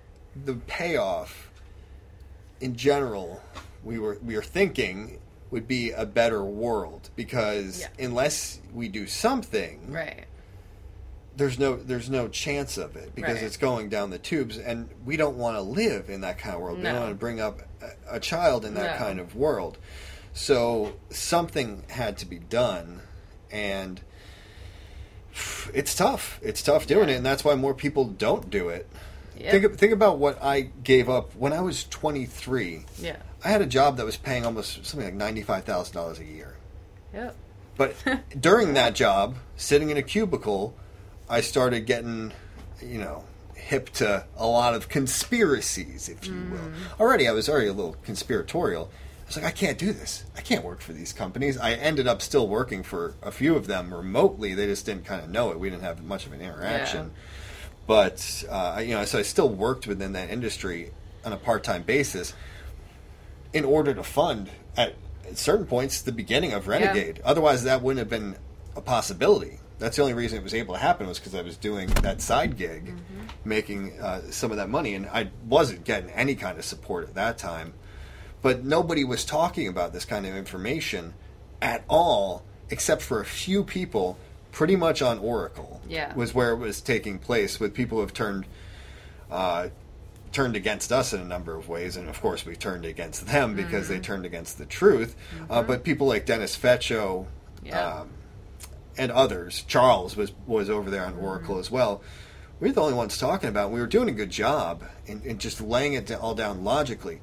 [0.43, 1.51] the payoff
[2.59, 3.41] in general,
[3.83, 5.19] we were we were thinking
[5.51, 7.87] would be a better world because Yeah.
[8.05, 10.25] unless we do something, Right.
[11.37, 13.43] there's no there's no chance of it because Right.
[13.43, 16.61] it's going down the tubes, and we don't want to live in that kind of
[16.61, 16.77] world.
[16.77, 17.61] We don't want to bring up
[18.09, 19.05] a, a child in that No.
[19.05, 19.77] kind of world.
[20.33, 23.01] So something had to be done,
[23.51, 24.01] and
[25.73, 26.39] it's tough.
[26.41, 28.87] It's tough doing it, and that's why more people don't do it.
[29.37, 29.51] Yep.
[29.51, 32.85] Think think about what I gave up when I was 23.
[32.97, 33.17] yeah.
[33.45, 36.55] I had a job that was paying almost something like ninety-five thousand dollars a year.
[37.13, 37.35] Yep.
[37.77, 37.95] But
[38.39, 40.75] during that job, sitting in a cubicle,
[41.29, 42.33] I started getting,
[42.81, 43.23] you know,
[43.53, 46.71] hip to a lot of conspiracies, if you will.
[46.99, 48.89] Already, I was already a little conspiratorial.
[49.23, 50.23] I was like, I can't do this.
[50.35, 51.57] I can't work for these companies.
[51.57, 54.53] I ended up still working for a few of them remotely.
[54.55, 55.59] They just didn't kind of know it.
[55.59, 57.11] We didn't have much of an interaction.
[57.85, 60.91] But uh, you know, so I still worked within that industry
[61.23, 62.33] on a part-time basis
[63.55, 64.95] in order to fund at,
[65.33, 67.21] certain points the beginning of Renegade.
[67.23, 68.35] Otherwise, that wouldn't have been
[68.75, 69.59] a possibility.
[69.79, 72.21] That's the only reason it was able to happen was because I was doing that
[72.21, 72.93] side gig,
[73.45, 77.15] making uh, some of that money, and I wasn't getting any kind of support at
[77.15, 77.73] that time.
[78.41, 81.13] But nobody was talking about this kind of information
[81.61, 84.17] at all, except for a few people,
[84.51, 85.81] pretty much on Oracle.
[85.87, 86.13] Yeah.
[86.13, 88.45] was where it was taking place with people who have turned
[89.31, 89.69] uh,
[90.35, 93.55] turned against us in a number of ways, and of course we turned against them
[93.55, 95.15] because they turned against the truth.
[95.49, 97.25] Uh, but people like Dennis Fetcho
[97.63, 98.01] Yeah.
[98.01, 98.09] um,
[98.97, 102.01] and others, Charles was was over there on Oracle as well.
[102.59, 103.69] We were the only ones talking about.
[103.69, 103.73] it.
[103.73, 107.21] We were doing a good job in, in just laying it all down logically.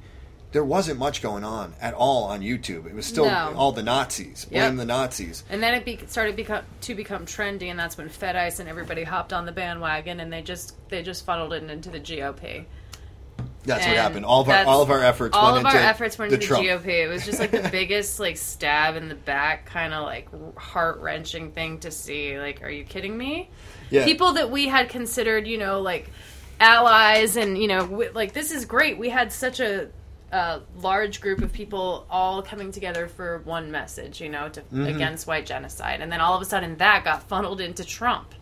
[0.51, 2.85] There wasn't much going on at all on YouTube.
[2.85, 3.53] It was still No.
[3.57, 4.45] all the Nazis.
[4.45, 4.75] Blame Yep.
[4.77, 5.43] the Nazis.
[5.49, 8.69] And then it be- started become, to become trendy, and that's when Fed Ice and
[8.69, 12.65] everybody hopped on the bandwagon, and they just they just funneled it into the GOP.
[13.65, 14.25] That's what happened.
[14.25, 16.35] All of our all of our efforts all went of into our efforts went the
[16.35, 16.63] into Trump.
[16.63, 17.05] the GOP.
[17.05, 20.99] It was just like the biggest like stab in the back, kind of like heart
[20.99, 22.37] wrenching thing to see.
[22.39, 23.49] Like, are you kidding me?
[23.89, 24.03] Yeah.
[24.05, 26.09] People that we had considered, you know, like
[26.59, 28.97] allies, and you know, w- like this is great.
[28.97, 29.89] We had such a,
[30.31, 34.85] a large group of people all coming together for one message, you know, to Mm-hmm.
[34.87, 38.33] against white genocide, and then all of a sudden that got funneled into Trump.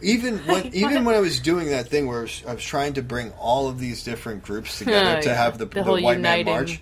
[0.00, 2.94] Even when even when I was doing that thing where I was, I was trying
[2.94, 5.34] to bring all of these different groups together Oh, to yeah.
[5.34, 6.80] have the, The the, whole white man march.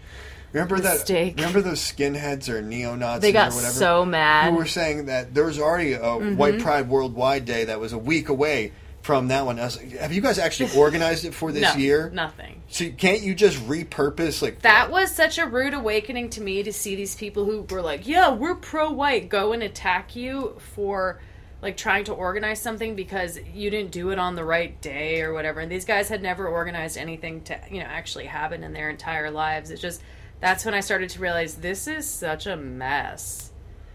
[0.53, 1.37] Remember mistake.
[1.37, 1.43] that?
[1.43, 3.75] Remember those skinheads or neo Nazis They got or whatever?
[3.75, 4.45] so mad.
[4.47, 4.53] Mm-hmm.
[4.53, 7.99] Who were saying that there was already a White Pride Worldwide Day that was a
[7.99, 9.61] week away from that one.
[9.61, 12.11] I was like, have you guys actually organized it for this no, year?
[12.14, 12.62] nothing.
[12.69, 16.73] So can't you just repurpose like That was such a rude awakening to me to
[16.73, 21.21] see these people who were like, "Yeah, we're pro-white," go and attack you for
[21.62, 25.32] like trying to organize something because you didn't do it on the right day or
[25.32, 25.61] whatever.
[25.61, 29.30] And these guys had never organized anything to, you know, actually happen in their entire
[29.30, 29.70] lives.
[29.70, 30.02] It just
[30.40, 33.50] that's when I started to realize this is such a mess.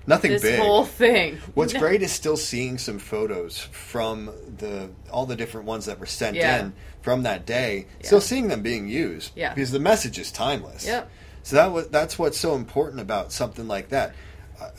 [0.07, 0.59] nothing This big?
[0.59, 1.37] whole thing.
[1.53, 6.07] What's great is still seeing some photos from the all the different ones that were
[6.07, 6.59] sent Yeah.
[6.61, 7.85] in from that day.
[7.99, 8.07] Yeah.
[8.07, 9.31] Still seeing them being used.
[9.35, 9.53] Yeah.
[9.53, 10.85] Because the message is timeless.
[10.85, 11.09] Yep.
[11.43, 14.15] So that was that's what's so important about something like that.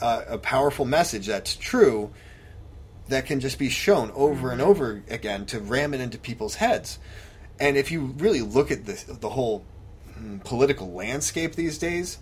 [0.01, 2.11] A, a powerful message that's true
[3.09, 6.99] that can just be shown over and over again to ram it into people's heads.
[7.59, 9.65] And if you really look at the the whole
[10.17, 12.17] mm, political landscape these days,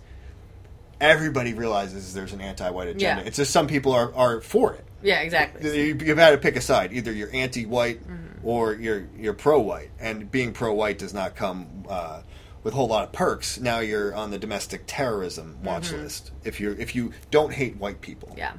[1.00, 3.22] everybody realizes there's an anti-white agenda.
[3.22, 3.26] Yeah.
[3.26, 4.84] It's just some people are, are for it.
[5.02, 5.88] Yeah, exactly.
[5.88, 6.92] You- You've had to pick a side.
[6.92, 8.46] Either you're anti-white Mm-hmm.
[8.46, 9.90] or you're you're pro-white.
[10.00, 12.22] And being pro-white does not come uh,
[12.62, 13.58] with a whole lot of perks.
[13.58, 16.30] Now you're on the domestic terrorism watch list.
[16.44, 18.38] If you if you don't hate white people, Mm-hmm.
[18.38, 18.52] Yeah.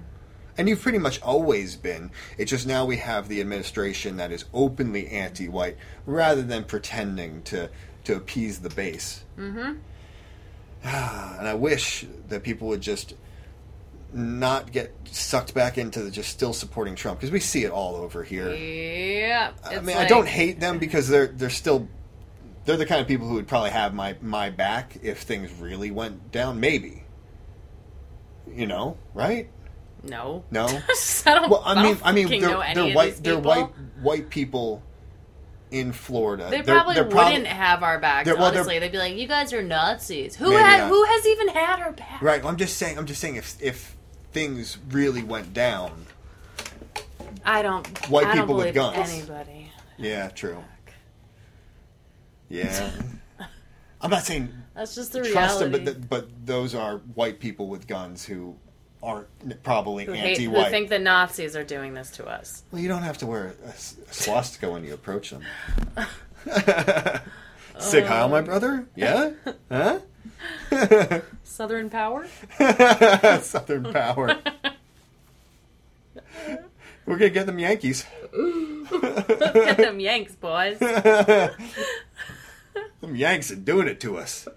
[0.57, 2.11] And you've pretty much always been.
[2.37, 7.69] It's just now we have the administration that is openly anti-white rather than pretending to
[8.05, 9.23] to appease the base.
[9.37, 9.73] Mm-hmm.
[11.39, 13.15] And I wish that people would just
[14.13, 17.95] not get sucked back into the just still supporting Trump because we see it all
[17.95, 18.53] over here.
[18.53, 19.51] Yeah.
[19.65, 21.87] I mean, I don't hate them because they're they're still
[22.65, 25.91] they're the kind of people who would probably have my my back if things really
[25.91, 26.59] went down.
[26.59, 27.03] Maybe,
[28.51, 29.49] you know, right?
[30.03, 30.43] No.
[30.51, 30.65] No.
[31.25, 33.23] I don't, Well, I mean, don't I mean, they're, they're white.
[33.23, 33.41] They're people.
[33.51, 33.69] white
[34.01, 34.83] white people
[35.71, 36.49] in Florida.
[36.49, 38.27] They They're- probably they're wouldn't have our backs.
[38.29, 40.79] Well, honestly, they'd be like, "You guys are Nazis." Who had?
[40.81, 40.89] not.
[40.89, 42.21] Who has even had our back?
[42.21, 42.43] Right.
[42.43, 42.97] I'm just saying.
[42.97, 43.37] I'm just saying.
[43.37, 43.95] If if
[44.33, 46.05] things really went down,
[47.45, 47.87] I don't.
[48.09, 49.09] White I don't people with guns.
[49.09, 49.71] Anybody.
[49.97, 50.63] yeah, true.
[52.49, 52.91] Yeah.
[54.01, 57.67] I'm not saying That's just the trust them, but th- but those are white people
[57.67, 58.57] with guns who
[59.03, 59.27] aren't
[59.63, 60.71] probably who, hate, who anti-white.
[60.71, 62.63] think the Nazis are doing this to us?
[62.71, 65.43] well, you don't have to wear a, s- a swastika when you approach them.
[67.79, 68.87] Sig Heil, Um, my brother.
[68.95, 69.31] Yeah.
[69.69, 69.99] Huh?
[71.43, 72.25] Southern power.
[73.41, 74.37] Southern power.
[77.05, 78.05] We're gonna get them Yankees.
[78.31, 80.79] Get them Yanks, boys.
[80.79, 81.51] Them
[83.15, 84.47] Yanks are doing it to us.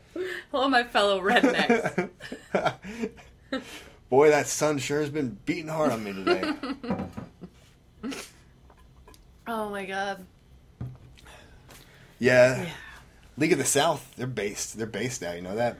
[0.52, 2.08] Hello, my fellow rednecks.
[4.08, 6.52] Boy, that sun sure has been beating hard on me today.
[9.48, 10.26] Oh my god.
[12.18, 12.66] Yeah.
[13.38, 14.76] League of the South, they're based.
[14.76, 15.32] They're based now.
[15.32, 15.76] You know that.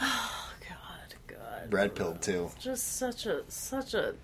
[0.00, 1.72] Oh god, God.
[1.72, 2.50] Red pilled too.
[2.60, 4.14] Just such a such a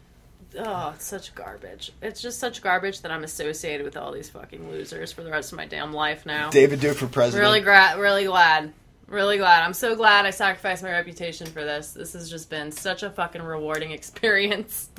[0.59, 1.93] oh, it's such garbage.
[2.03, 5.53] It's just such garbage that I'm associated with all these fucking losers for the rest
[5.53, 6.51] of my damn life now.
[6.51, 7.49] David Duke for president.
[7.49, 8.74] Really gra- really glad.
[9.09, 9.62] Really glad.
[9.62, 11.92] I'm so glad I sacrificed my reputation for this.
[11.92, 14.90] This has just been such a fucking rewarding experience.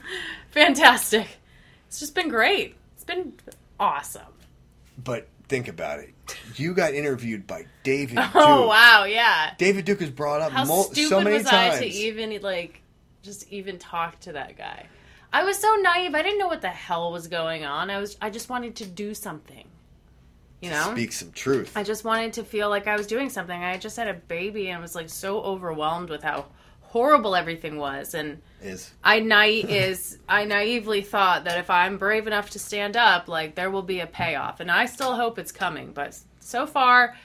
[0.51, 1.28] Fantastic.
[1.88, 2.76] It's just been great.
[2.95, 3.34] It's been
[3.80, 4.24] awesome.
[5.03, 6.14] But think about it.
[6.55, 8.32] You got interviewed by David oh, Duke.
[8.36, 9.53] Oh wow, yeah.
[9.58, 11.76] David Duke has brought up How mul- stupid so many was times.
[11.76, 12.82] I to even like
[13.24, 14.86] just even talk to that guy?
[15.32, 16.16] I was so naive.
[16.16, 17.89] I didn't know what the hell was going on.
[17.89, 19.68] I was I just wanted to do something.
[20.62, 20.91] You know?
[20.91, 21.72] Speak some truth.
[21.76, 23.64] I just wanted to feel like I was doing something.
[23.64, 26.45] I just had a baby and was like so overwhelmed with how
[26.82, 32.28] horrible everything was and is I naive is I naively thought that if I'm brave
[32.28, 35.51] enough to stand up, like there will be a payoff, and I still hope it's
[35.51, 35.91] coming.
[35.91, 37.16] But so far,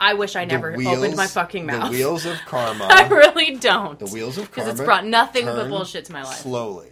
[0.00, 1.90] I wish I never the opened my fucking mouth.
[1.90, 2.88] The wheels of karma.
[2.90, 3.98] I really don't.
[3.98, 4.70] the wheels of karma.
[4.70, 6.38] because it's brought nothing but bullshit to my life.
[6.38, 6.88] Slowly.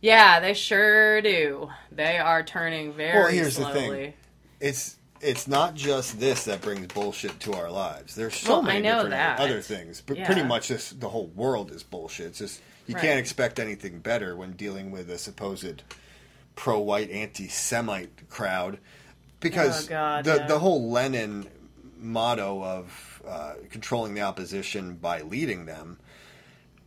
[0.00, 1.68] Yeah, they sure do.
[1.92, 3.88] They are turning very Well, here's the slowly.
[3.88, 4.14] thing.
[4.60, 8.14] It's it's not just this that brings bullshit to our lives.
[8.14, 9.40] There's so Well, many different that.
[9.40, 10.00] other things.
[10.04, 10.26] But Yeah.
[10.26, 12.26] pretty much this the whole world is bullshit.
[12.26, 13.02] It's just you Right.
[13.02, 15.82] can't expect anything better when dealing with a supposed
[16.56, 18.78] pro white anti Semite crowd.
[19.40, 20.46] Because Oh, God, the yeah.
[20.46, 21.48] the whole Lenin
[22.00, 25.98] motto of uh, controlling the opposition by leading them,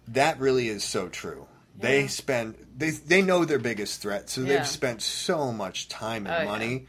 [0.08, 1.48] that really is so true.
[1.78, 4.58] They spend they they know their biggest threat, so Yeah.
[4.58, 6.46] they've spent so much time and Oh, yeah.
[6.46, 6.88] money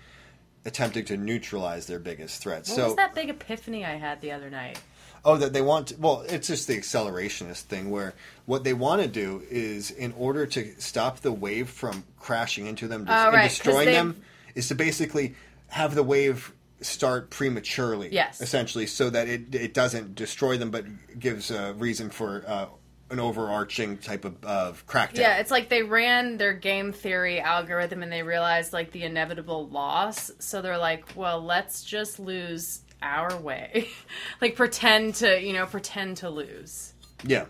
[0.64, 2.58] attempting to neutralize their biggest threat.
[2.58, 4.80] What so was that big epiphany I had the other night?
[5.24, 8.12] oh that they want to, well it's just the accelerationist thing where
[8.46, 12.88] what they want to do is in order to stop the wave from crashing into
[12.88, 14.20] them Oh, and right, destroying them
[14.56, 15.36] is to basically
[15.68, 18.40] have the wave start prematurely Yes.
[18.40, 20.84] essentially so that it it doesn't destroy them but
[21.20, 22.66] gives a reason for uh,
[23.12, 28.02] an overarching type of, of crackdown Yeah, it's like they ran their game theory algorithm
[28.02, 30.32] and they realized like the inevitable loss.
[30.38, 33.88] So they're like, well, let's just lose our way.
[34.40, 36.94] like pretend to, you know, pretend to lose.
[37.22, 37.44] Yeah.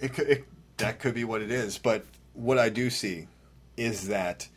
[0.00, 0.44] It could it,
[0.78, 2.04] that could be what it is, but
[2.34, 3.28] what I do see
[3.76, 4.48] is that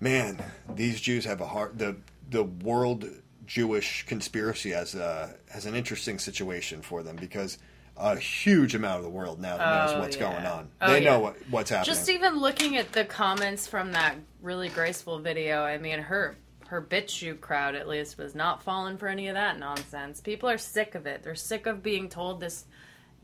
[0.00, 0.42] man,
[0.74, 1.96] these Jews have a hard the
[2.28, 3.08] the world
[3.46, 7.58] Jewish conspiracy has a has an interesting situation for them because
[7.98, 10.32] a huge amount of the world now oh, knows Oh, what's yeah.
[10.32, 10.68] going on.
[10.80, 11.10] Oh, they yeah.
[11.10, 11.94] know what, what's happening.
[11.94, 16.36] Just even looking at the comments from that really graceful video, I mean, her
[16.68, 20.20] her BitChute crowd at least was not falling for any of that nonsense.
[20.20, 21.22] People are sick of it.
[21.22, 22.66] They're sick of being told this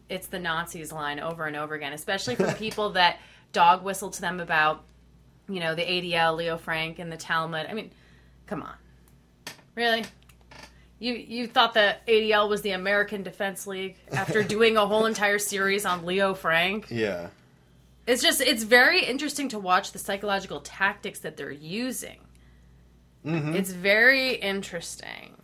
[0.09, 3.19] it's the Nazis line over and over again, especially from people that
[3.53, 4.85] dog whistle to them about,
[5.47, 7.67] you know, the ADL, Leo Frank, and the Talmud.
[7.69, 7.91] I mean,
[8.47, 8.75] come on.
[9.75, 10.05] Really?
[11.05, 15.39] You you thought the ADL was the American Defense League after doing a whole entire
[15.39, 16.87] series on Leo Frank?
[16.91, 17.29] yeah.
[18.07, 22.19] It's just it's very interesting to watch the psychological tactics that they're using.
[23.25, 23.55] Mm-hmm.
[23.55, 25.37] It's very interesting.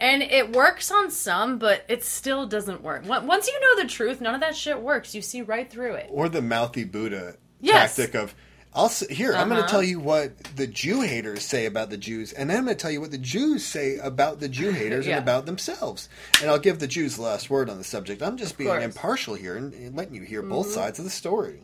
[0.00, 3.06] And it works on some, but it still doesn't work.
[3.06, 5.14] Once you know the truth, none of that shit works.
[5.14, 6.08] You see right through it.
[6.10, 7.96] Or the mouthy Buddha Yes.
[7.96, 8.34] tactic of
[8.74, 9.34] I'll here.
[9.34, 9.70] I'm going to Uh-huh.
[9.70, 12.80] tell you what the Jew haters say about the Jews, and then I'm going to
[12.80, 15.16] tell you what the Jews say about the Jew haters Yeah.
[15.18, 16.08] and about themselves.
[16.40, 18.22] And I'll give the Jews the last word on the subject.
[18.22, 18.82] I'm just being course.
[18.84, 21.60] impartial here and, and letting you hear both sides of the story.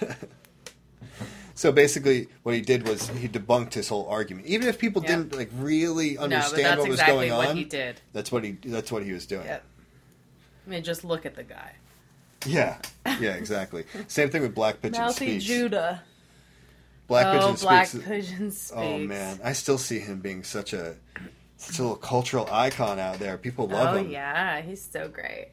[1.54, 4.46] so basically, what he did was he debunked his whole argument.
[4.46, 5.16] Even if people Yeah.
[5.16, 8.00] didn't like really No, understand that's what was exactly going what on, he did.
[8.14, 9.44] that's what he that's what he was doing.
[9.44, 9.64] Yep.
[10.66, 11.72] I mean, just look at the guy.
[12.46, 12.78] Yeah,
[13.20, 13.84] yeah, exactly.
[14.08, 15.44] Same thing with Black Pigeon Mouthy Speaks.
[15.44, 16.02] Judah.
[17.06, 18.04] Black oh, Pigeon Black Speaks.
[18.04, 18.72] Pigeon speaks.
[18.74, 20.96] Oh man, I still see him being such a
[21.56, 23.36] such a little cultural icon out there.
[23.36, 24.10] People love Oh him.
[24.10, 25.48] yeah, he's so great.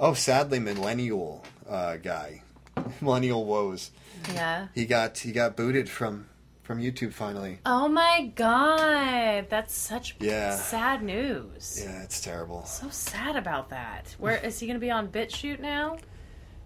[0.00, 2.42] Oh, sadly, millennial uh, guy,
[3.00, 3.92] millennial woes.
[4.34, 4.66] Yeah.
[4.74, 6.26] He got he got booted from
[6.62, 7.58] from YouTube finally.
[7.66, 10.54] Oh my god, that's such Yeah.
[10.56, 11.80] sad news.
[11.82, 12.64] Yeah, it's terrible.
[12.64, 14.14] So sad about that.
[14.18, 15.98] Where is he going to be on BitChute now?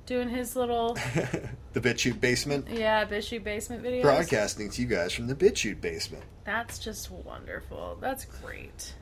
[0.06, 0.94] Doing his little
[1.72, 4.02] the BitChute basement, yeah BitChute basement videos.
[4.02, 6.24] broadcasting to you guys from the BitChute basement.
[6.44, 7.96] That's just wonderful.
[8.02, 8.92] That's great.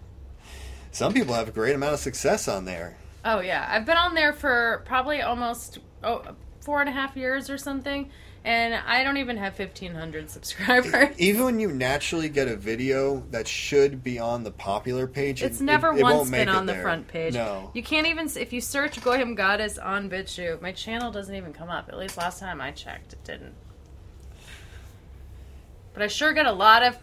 [0.92, 2.96] Some people have a great amount of success on there.
[3.24, 6.22] Oh yeah, I've been on there for probably almost oh,
[6.60, 8.10] four and a half years or something,
[8.44, 11.14] and I don't even have fifteen hundred subscribers.
[11.18, 15.46] Even when you naturally get a video that should be on the popular page, it-
[15.46, 16.82] It's never it, it once been it on the there.
[16.82, 17.34] front page.
[17.34, 21.52] No, You can't even if you search Goyim Goddess on BitChute, my channel doesn't even
[21.52, 21.88] come up.
[21.88, 23.54] At least last time I checked, it didn't.
[25.94, 26.96] But I sure get a lot of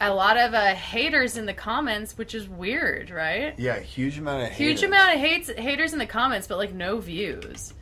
[0.00, 3.54] a lot of uh, haters in the comments, which is weird, right?
[3.58, 6.98] yeah, huge amount of Huge amount of hates haters in the comments, but like no
[6.98, 7.74] views.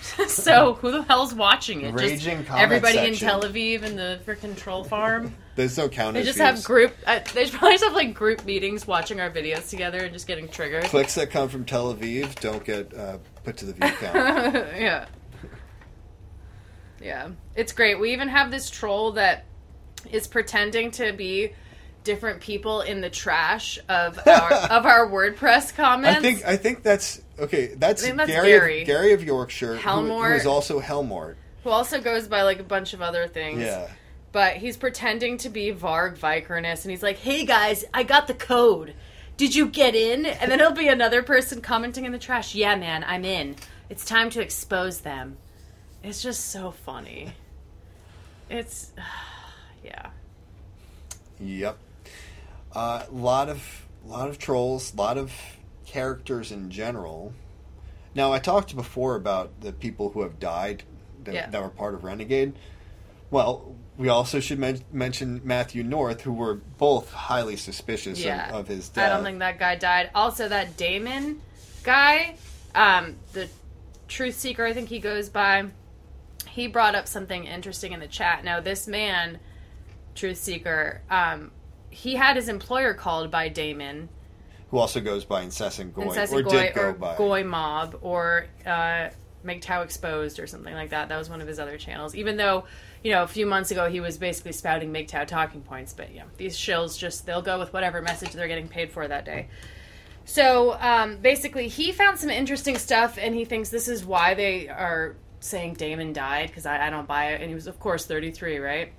[0.28, 1.92] so who the hell's watching it?
[1.92, 3.12] Raging just comment everybody section.
[3.12, 5.34] in Tel Aviv and the freaking troll farm.
[5.56, 6.20] There's no counter.
[6.20, 6.94] They just have group.
[7.06, 10.48] Uh, they probably just have like group meetings, watching our videos together and just getting
[10.48, 10.84] triggered.
[10.84, 14.14] clicks that come from Tel Aviv don't get uh, put to the view count.
[14.78, 15.06] yeah.
[17.02, 17.30] Yeah.
[17.54, 17.98] It's great.
[17.98, 19.44] We even have this troll that
[20.10, 21.52] is pretending to be
[22.04, 26.18] different people in the trash of our of our WordPress comments.
[26.18, 27.68] I think I think that's okay.
[27.68, 28.80] That's, think that's Gary, Gary.
[28.80, 30.36] Of, Gary of Yorkshire, who, who Helmort.
[30.36, 31.36] is also Helmort.
[31.64, 33.60] who also goes by like a bunch of other things.
[33.62, 33.88] Yeah,
[34.32, 38.34] But he's pretending to be Varg Vikernes, and he's like, "Hey guys, I got the
[38.34, 38.94] code.
[39.36, 42.76] Did you get in?" And then it'll be another person commenting in the trash, "Yeah,
[42.76, 43.56] man, I'm in.
[43.88, 45.36] It's time to expose them."
[46.02, 47.32] It's just so funny.
[48.48, 48.92] It's
[49.84, 50.10] yeah.
[51.38, 51.76] yep.
[52.74, 55.32] A uh, lot of lot of trolls, lot of
[55.86, 57.32] characters in general.
[58.14, 60.84] Now I talked before about the people who have died
[61.24, 61.50] that, Yeah.
[61.50, 62.54] that were part of Renegade.
[63.30, 68.48] Well, we also should men- mention Matthew North, who were both highly suspicious Yeah.
[68.50, 69.10] of, of his death.
[69.10, 70.10] I don't think that guy died.
[70.14, 71.40] Also, that Damon
[71.82, 72.36] guy,
[72.74, 73.48] um, the
[74.08, 75.66] truth seeker, I think he goes by.
[76.48, 78.42] He brought up something interesting in the chat.
[78.42, 79.38] Now, this man,
[80.14, 81.52] truth seeker, um,
[81.90, 84.08] he had his employer called by Damon,
[84.70, 87.16] who also goes by Incessant Goy, Incessant or Goy, did go or by.
[87.16, 89.10] Goy Mob, or uh,
[89.44, 91.08] MGTOW Exposed, or something like that.
[91.08, 92.14] That was one of his other channels.
[92.14, 92.64] Even though,
[93.02, 96.24] you know, a few months ago he was basically spouting MGTOW talking points, but yeah,
[96.36, 99.48] these shills just they'll go with whatever message they're getting paid for that day.
[100.24, 104.68] So um, basically, he found some interesting stuff, and he thinks this is why they
[104.68, 107.40] are saying Damon died because I, I don't buy it.
[107.40, 108.92] And he was, of course, 33, right?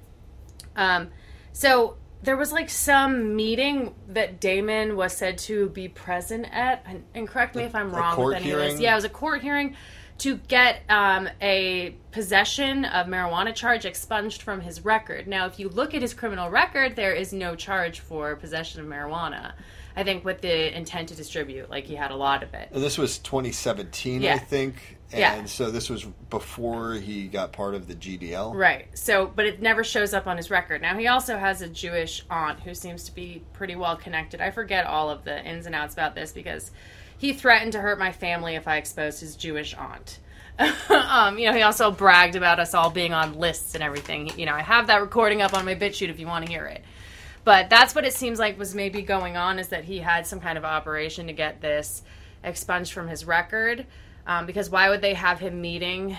[0.76, 1.10] Um,
[1.54, 7.04] so there was like some meeting that Damon was said to be present at, and,
[7.16, 8.68] and correct me if I'm A wrong court with any of this.
[8.74, 8.82] hearing?
[8.84, 9.76] Yeah, it was a court hearing
[10.20, 15.26] to get um, a possession of marijuana charge expunged from his record.
[15.28, 18.88] Now, if you look at his criminal record, there is no charge for possession of
[18.88, 19.54] marijuana.
[19.96, 22.70] I think with the intent to distribute, like he had a lot of it.
[22.72, 24.36] This was 2017, Yeah.
[24.36, 24.98] I think.
[25.12, 25.46] And Yeah.
[25.46, 28.54] so this was before he got part of the GDL.
[28.56, 28.88] Right.
[28.94, 30.82] So, but it never shows up on his record.
[30.82, 34.40] Now, he also has a Jewish aunt who seems to be pretty well connected.
[34.40, 36.72] I forget all of the ins and outs about this because
[37.18, 40.20] he threatened to hurt my family if I exposed his Jewish aunt.
[40.90, 44.32] um, you know, he also bragged about us all being on lists and everything.
[44.38, 46.66] You know, I have that recording up on my BitChute if you want to hear
[46.66, 46.84] it.
[47.44, 50.40] But that's what it seems like was maybe going on is that he had some
[50.40, 52.04] kind of operation to get this
[52.44, 53.86] expunged from his record.
[54.32, 56.16] Um, because why would they have him meeting,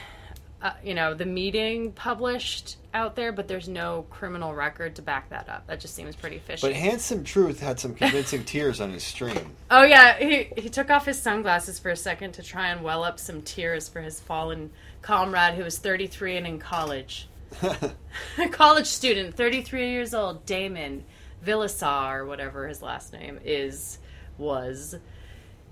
[0.60, 5.30] uh, you know, the meeting published out there, but there's no criminal record to back
[5.30, 5.66] that up?
[5.66, 6.66] That just seems pretty fishy.
[6.66, 9.56] But Handsome Truth had some convincing tears on his stream.
[9.70, 13.02] oh yeah, he he took off his sunglasses for a second to try and well
[13.02, 17.28] up some tears for his fallen comrade who was 33 and in college.
[17.62, 17.92] a
[18.50, 21.04] college student, 33 years old, Damon
[21.42, 23.98] Villasar, or whatever his last name is,
[24.36, 24.96] was.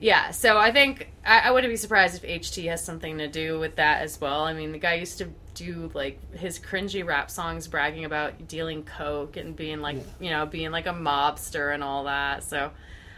[0.01, 3.59] Yeah, so I think I, I wouldn't be surprised if HT has something to do
[3.61, 4.44] with that as well.
[4.44, 8.82] I mean, the guy used to do like his cringy rap songs bragging about dealing
[8.82, 12.44] coke and being like, you know, being like a mobster and all that.
[12.44, 12.70] So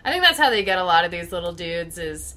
[0.04, 2.34] I think that's how they get a lot of these little dudes is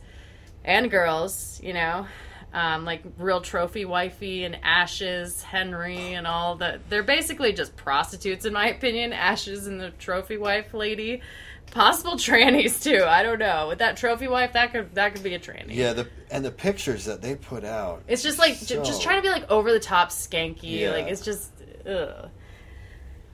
[0.63, 2.05] and girls, you know,
[2.53, 6.87] um, like real trophy wifey and Ashes, Henry, and all that.
[6.89, 9.11] They're basically just prostitutes, in my opinion.
[9.11, 11.21] Ashes and the trophy wife lady,
[11.75, 13.03] possible trannies too.
[13.05, 13.67] I don't know.
[13.67, 15.75] With that trophy wife, that could that could be a tranny.
[15.75, 18.03] Yeah, the and the pictures that they put out.
[18.07, 20.79] It's just like j- just trying to be like over the top skanky.
[20.79, 20.91] Yeah.
[20.91, 21.51] Like it's just
[21.87, 22.29] ugh.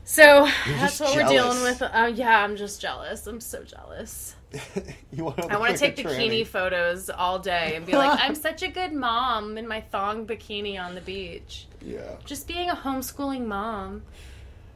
[0.04, 1.82] So that's just what we're dealing with.
[1.82, 3.28] Uh, yeah, I'm just jealous.
[3.28, 4.36] I'm so jealous.
[5.14, 8.64] you want I want to take bikini photos all day and be like, I'm such
[8.64, 11.68] a good mom in my thong bikini on the beach.
[11.84, 12.18] Yeah.
[12.26, 14.04] Just being a homeschooling mom.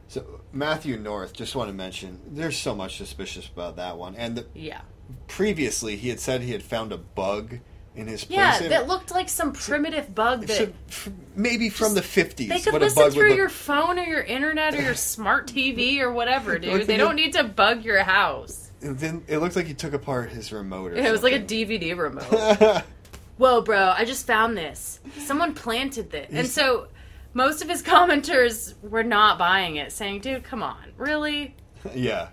[0.08, 4.14] So Matthew North, just want to mention, there's so much suspicious about that one.
[4.16, 4.80] And the, Yeah.
[5.28, 7.58] previously, he had said he had found a bug
[7.94, 8.36] in his place.
[8.36, 12.48] Yeah, that looked like some primitive bug that f- maybe from the 50s.
[12.48, 16.58] they could listen through your phone or your internet or your smart TV or whatever,
[16.58, 16.86] dude.
[16.86, 18.70] They don't need to bug your house.
[18.82, 20.92] And then it looked like he took apart his remote.
[20.92, 21.40] Or It was like a.
[21.40, 22.84] DVD remote.
[23.38, 25.00] Whoa, bro, I just found this.
[25.24, 26.28] Someone planted this.
[26.32, 26.88] And so
[27.36, 30.76] most of his commenters were not buying it, saying, dude, come on.
[30.96, 31.54] Really?
[31.94, 32.28] yeah.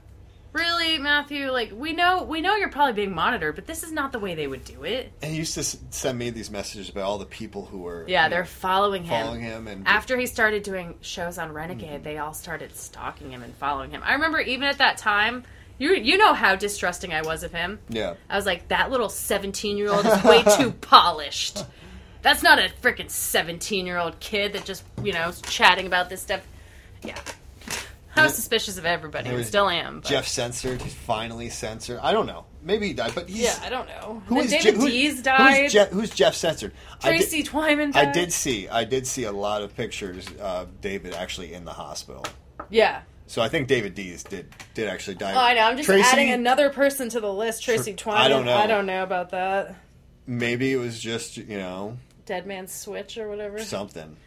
[0.53, 1.51] Really, Matthew?
[1.51, 4.35] Like we know we know you're probably being monitored, but this is not the way
[4.35, 5.11] they would do it.
[5.23, 8.05] And he used to s- send me these messages about all the people who were
[8.07, 9.25] Yeah, you know, they're following him.
[9.25, 12.03] following him and After he started doing shows on Renegade, mm-hmm.
[12.03, 14.01] they all started stalking him and following him.
[14.05, 15.43] I remember even at that time,
[15.79, 17.79] you you know how distrusting I was of him.
[17.89, 18.13] yeah.
[18.29, 21.65] I was like, that little 17 year old is way too polished.
[22.23, 26.09] That's not a freaking 17 year old kid that just, you know, is chatting about
[26.09, 26.41] this stuff.
[27.03, 27.19] Yeah.
[28.15, 29.29] I was suspicious of everybody.
[29.29, 29.99] I still am.
[30.01, 30.09] But.
[30.09, 30.81] Jeff censored.
[30.81, 31.99] Finally censored.
[32.01, 32.45] I don't know.
[32.61, 34.21] Maybe he died, but he's, Yeah, I don't know.
[34.27, 35.63] Who is David Je- who- Dees died.
[35.63, 36.73] Who's Jeff, who's Jeff censored?
[37.03, 38.09] I did- Tracy Twyman died.
[38.09, 38.69] I did see.
[38.69, 42.25] I did see a lot of pictures of David actually in the hospital.
[42.69, 43.01] Yeah.
[43.25, 45.33] So I think David Dees did did actually die.
[45.33, 45.61] Oh, I know.
[45.61, 47.63] I'm just Tracy, adding another person to the list.
[47.63, 48.13] Tracy Tr- Twyman.
[48.15, 48.55] I don't know.
[48.55, 49.75] I don't know about that.
[50.27, 53.59] Maybe it was just you know Dead Man's Switch or whatever.
[53.63, 54.17] something.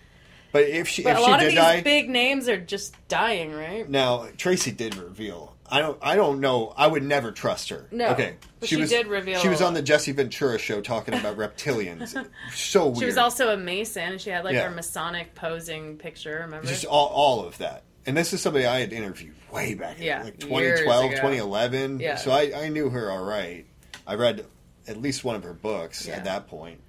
[0.52, 2.56] But if she but if a she lot did of these die, big names are
[2.60, 3.88] just dying, right?
[3.88, 5.54] now Tracy did reveal.
[5.68, 5.98] I don't.
[6.00, 6.72] I don't know.
[6.76, 7.88] I would never trust her.
[7.90, 8.36] No, Okay.
[8.60, 12.14] but she did reveal She was on the Jesse Ventura show talking about reptilians.
[12.54, 12.98] so weird.
[13.00, 14.68] She was also a Mason, and she had like Yeah.
[14.68, 16.38] her Masonic posing picture.
[16.44, 16.68] Remember?
[16.68, 17.82] just all, all of that.
[18.06, 21.98] And this is somebody I had interviewed way back, in, Yeah, like years 2012, 2011.
[21.98, 22.14] Yeah.
[22.14, 23.66] So I, I knew her all right.
[24.06, 24.46] I read
[24.86, 26.14] at least one of her books Yeah.
[26.14, 26.80] at that point.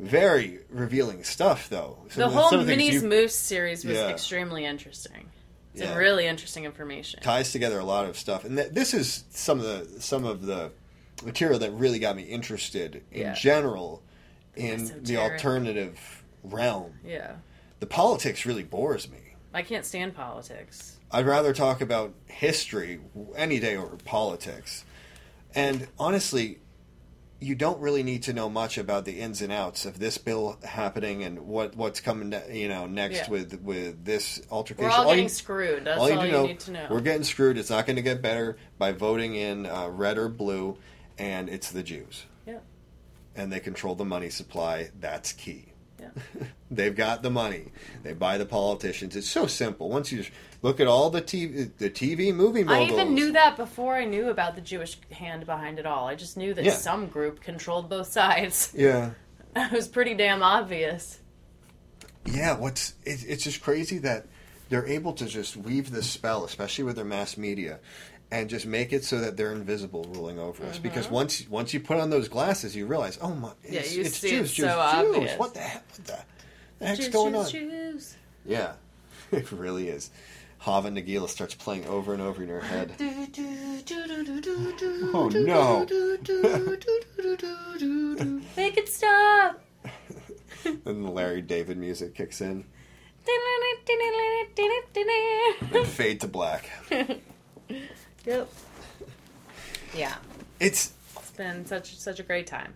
[0.00, 1.98] Very revealing stuff, though.
[2.10, 4.08] Some the of whole some of the things Minnie's you- Moose series was Yeah.
[4.08, 5.30] extremely interesting.
[5.74, 5.94] It's Yeah.
[5.96, 7.20] really interesting information.
[7.22, 10.42] ties together a lot of stuff, and th- this is some of the some of
[10.46, 10.72] the
[11.24, 13.34] material that really got me interested in Yeah.
[13.34, 14.02] general
[14.56, 16.98] in the alternative realm.
[17.04, 17.36] Yeah,
[17.78, 19.18] The politics really bores me.
[19.54, 20.96] I can't stand politics.
[21.12, 23.00] I'd rather talk about history
[23.36, 24.84] any day over politics.
[25.54, 26.58] And honestly,
[27.40, 30.58] you don't really need to know much about the ins and outs of this bill
[30.62, 33.30] happening and what what's coming, you know, next Yeah.
[33.30, 34.90] with with this altercation.
[34.90, 35.84] We're all getting you, screwed.
[35.84, 36.86] That's all all you, you, need, to know, need to know.
[36.90, 37.56] we're getting screwed.
[37.56, 40.76] It's not going to get better by voting in uh, red or blue,
[41.18, 42.58] and it's the Jews, yeah,
[43.34, 44.90] and they control the money supply.
[45.00, 45.69] That's key.
[46.70, 47.72] They've got the money.
[48.02, 49.16] They buy the politicians.
[49.16, 49.88] It's so simple.
[49.88, 50.24] Once you
[50.62, 54.28] look at all the TV, the TV movie I even knew that before I knew
[54.28, 56.06] about the Jewish hand behind it all.
[56.06, 56.74] I just knew that Yeah.
[56.74, 58.72] some group controlled both sides.
[58.76, 59.10] Yeah,
[59.56, 61.18] it was pretty damn obvious.
[62.24, 62.56] yeah.
[62.56, 64.26] What's it, it's just crazy that
[64.68, 67.80] they're able to just weave this spell, especially with their mass media,
[68.32, 70.78] and just make it so that they're invisible, ruling over us.
[70.78, 73.72] Because once once you put on those glasses, you realize, oh my, Mm-hmm.
[73.74, 74.76] Yeah, you it's see Jews, it's Jews, so Jews.
[75.16, 75.38] obvious.
[75.38, 75.84] What the heck?
[75.96, 76.18] What the,
[76.78, 77.48] the heck's Jews, going on?
[77.48, 78.16] Jews.
[78.46, 78.72] Yeah,
[79.32, 80.10] it really is.
[80.58, 82.92] Hava Nagila starts playing over and over in her head.
[85.12, 85.80] Oh no!
[88.56, 89.60] Make it stop.
[90.64, 92.64] and the Larry David music kicks in.
[95.72, 96.70] And fade to black.
[98.26, 98.48] Yep.
[99.96, 100.14] Yeah,
[100.60, 102.74] It's it's been such such a great time.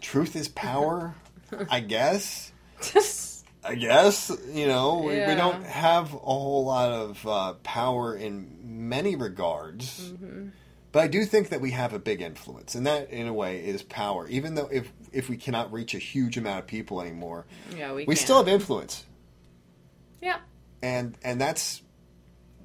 [0.00, 1.14] truth is power,
[1.70, 2.52] I guess.
[3.64, 8.88] I guess you know we, we don't have a whole lot of uh, power in
[8.88, 10.48] many regards, Mm-hmm.
[10.92, 13.58] but I do think that we have a big influence, and that in a way
[13.66, 14.28] is power.
[14.28, 17.44] Even though if if we cannot reach a huge amount of people anymore,
[17.76, 18.24] yeah, we we can.
[18.24, 19.04] still have influence,
[20.22, 20.38] Yeah,
[20.80, 21.82] and and that's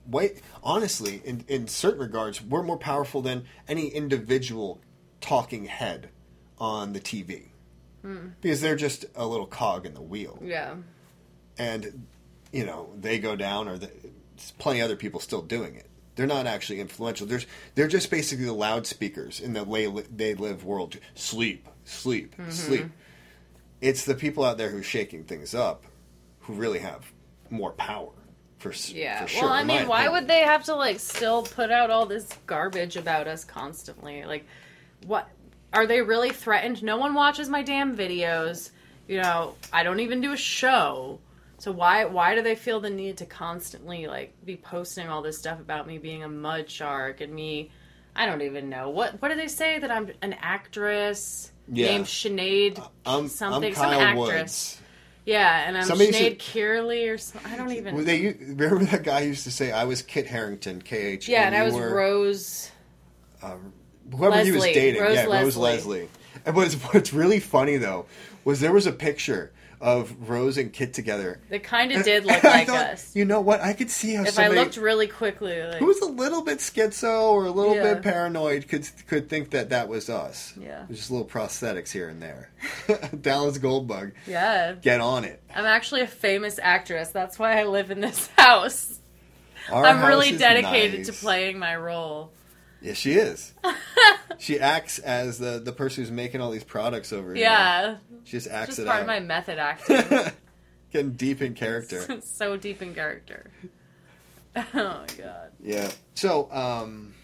[0.08, 4.80] wait honestly in in certain regards we're more powerful than any individual
[5.22, 6.10] talking head
[6.60, 7.50] on the TV.
[8.02, 8.30] Hmm.
[8.42, 10.40] Because they're just a little cog in the wheel.
[10.44, 10.76] Yeah,
[11.58, 12.08] and
[12.52, 13.92] you know they go down or the,
[14.36, 15.90] there's plenty of other people still doing it.
[16.16, 17.26] They're not actually influential.
[17.28, 20.98] There's they're just basically the loudspeakers in the way li- they live world.
[21.16, 22.52] Sleep sleep mm-hmm.
[22.52, 22.86] sleep.
[23.82, 25.84] It's the people out there who are shaking things up
[26.42, 27.12] who really have
[27.50, 28.12] more power
[28.72, 29.22] for, yeah.
[29.24, 30.14] for sure well, I mean, why opinion.
[30.14, 34.24] would they have to like still put out all this garbage about us constantly?
[34.26, 34.46] Like,
[35.06, 35.28] what
[35.74, 36.84] are they really threatened?
[36.84, 38.72] No one watches my damn videos.
[39.08, 41.20] You know, I don't even do a show.
[41.58, 45.38] So why why do they feel the need to constantly like be posting all this
[45.38, 47.72] stuff about me being a mud shark and me?
[48.16, 51.88] I don't even know what what do they say that I'm an actress Yeah.
[51.88, 54.78] named Sinead uh, I'm, something I'm some Kyle actress.
[54.78, 54.82] Woods.
[55.26, 57.52] Yeah, and I'm Somebody Sinead Kearley or something.
[57.52, 57.96] I don't even.
[57.96, 61.56] Well, They remember that guy used to say, "I was Kit Harington, KH." yeah, and
[61.56, 62.70] I was were- Rose.
[63.42, 63.56] Uh,
[64.16, 65.02] whoever he was dating.
[65.02, 65.62] Rose yeah, Rose Leslie.
[66.02, 66.10] Leslie.
[66.46, 68.06] And what's what's really funny though
[68.44, 69.52] was there was a picture
[69.82, 71.40] of Rose and Kit together.
[71.50, 73.16] That kind of did look like thought, us.
[73.16, 73.62] You know what?
[73.62, 76.42] I could see how If somebody I looked really quickly, like, who was a little
[76.44, 77.94] bit schizo or a little Yeah.
[77.96, 80.54] bit paranoid could could think that that was us.
[80.60, 80.86] Yeah.
[80.90, 82.50] Just a little prosthetics here and there.
[83.22, 85.42] Dallas Goldbug, yeah, get on it.
[85.54, 87.10] I'm actually a famous actress.
[87.10, 89.00] That's why I live in this house.
[89.72, 91.08] Our I'm house really dedicated nice.
[91.08, 92.32] to playing my role.
[92.86, 93.54] Yeah, she is.
[94.38, 97.44] she acts as the the person who's making all these products over here.
[97.44, 99.02] Yeah, She just acts just it part out.
[99.02, 100.32] of my method acting.
[100.94, 102.22] Getting deep in character.
[102.24, 103.50] so deep in character.
[104.56, 105.52] Oh my god.
[105.64, 105.90] Yeah.
[106.14, 107.16] So, um,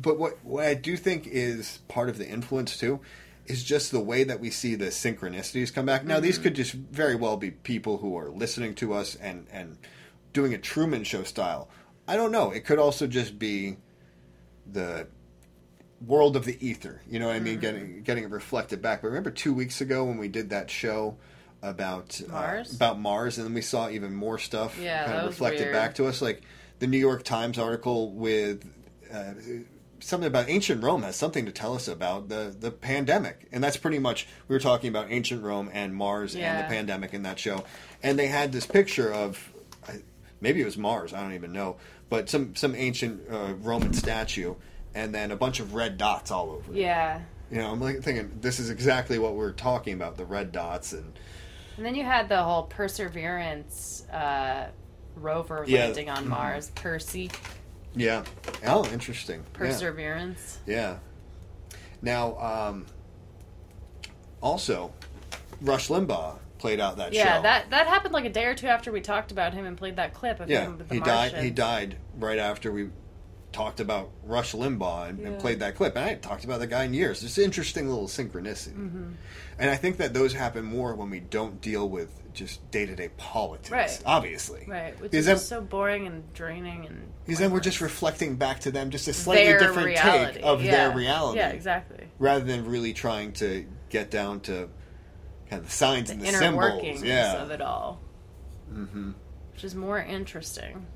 [0.00, 3.00] but what what I do think is part of the influence too
[3.46, 6.04] is just the way that we see the synchronicities come back.
[6.04, 9.76] Now, these could just very well be people who are listening to us and and
[10.32, 11.68] doing a Truman Show style.
[12.06, 12.52] I don't know.
[12.52, 13.76] It could also just be
[14.70, 15.06] the
[16.06, 17.02] world of the ether.
[17.08, 17.58] You know what I mean?
[17.60, 19.02] Getting getting it reflected back.
[19.02, 21.16] But remember two weeks ago when we did that show
[21.62, 25.62] about uh, about Mars, and then we saw even more stuff Yeah, kind of reflected
[25.64, 25.72] weird.
[25.74, 26.42] back to us, like
[26.78, 28.64] the New York Times article with.
[29.12, 29.34] Uh,
[30.02, 33.76] Something about ancient Rome has something to tell us about the, the pandemic, and that's
[33.76, 37.38] pretty much we were talking about ancient Rome and Mars and the pandemic in that
[37.38, 37.64] show,
[38.02, 39.49] and they had this picture of
[40.40, 41.76] maybe it was Mars, I don't even know,
[42.08, 44.54] but some some ancient uh, Roman statue,
[44.94, 46.72] and then a bunch of red dots all over.
[46.72, 46.78] it.
[46.78, 47.20] Yeah.
[47.50, 50.92] You know, I'm like thinking this is exactly what we're talking about the red dots
[50.92, 51.12] and
[51.76, 54.68] And then you had the whole Perseverance uh,
[55.16, 55.86] rover Yeah.
[55.86, 56.70] landing on Mars.
[56.76, 57.30] Percy.
[57.94, 58.22] yeah.
[58.64, 59.40] Oh, interesting.
[59.40, 59.58] Yeah.
[59.58, 60.58] Perseverance.
[60.66, 60.98] Yeah.
[62.02, 62.86] Now, um,
[64.40, 64.92] also,
[65.60, 67.42] Rush Limbaugh played out that Yeah, show.
[67.42, 69.96] that that happened like a day or two after we talked about him and played
[69.96, 71.32] that clip of yeah, him the he died.
[71.32, 72.90] He died right after we
[73.50, 75.96] talked about Rush Limbaugh and, and played that clip.
[75.96, 77.24] And I hadn't talked about the guy in years.
[77.24, 78.74] It's an interesting little synchronicity.
[78.74, 79.10] Mm-hmm.
[79.58, 82.94] And I think that those happen more when we don't deal with just day to
[82.94, 83.70] day politics.
[83.70, 84.02] Right.
[84.06, 87.08] Obviously, Right, which Because is then- so boring and draining and.
[87.26, 90.34] Because then we're just reflecting back to them just a slightly their different reality.
[90.34, 90.70] take of yeah.
[90.70, 91.38] their reality.
[91.38, 92.06] Yeah, exactly.
[92.18, 94.68] Rather than really trying to get down to
[95.50, 96.72] kind of the signs The and the inner symbols.
[96.74, 97.42] workings Yeah.
[97.42, 98.00] of it all,
[98.72, 99.12] mm-hmm.
[99.52, 100.86] which is more interesting.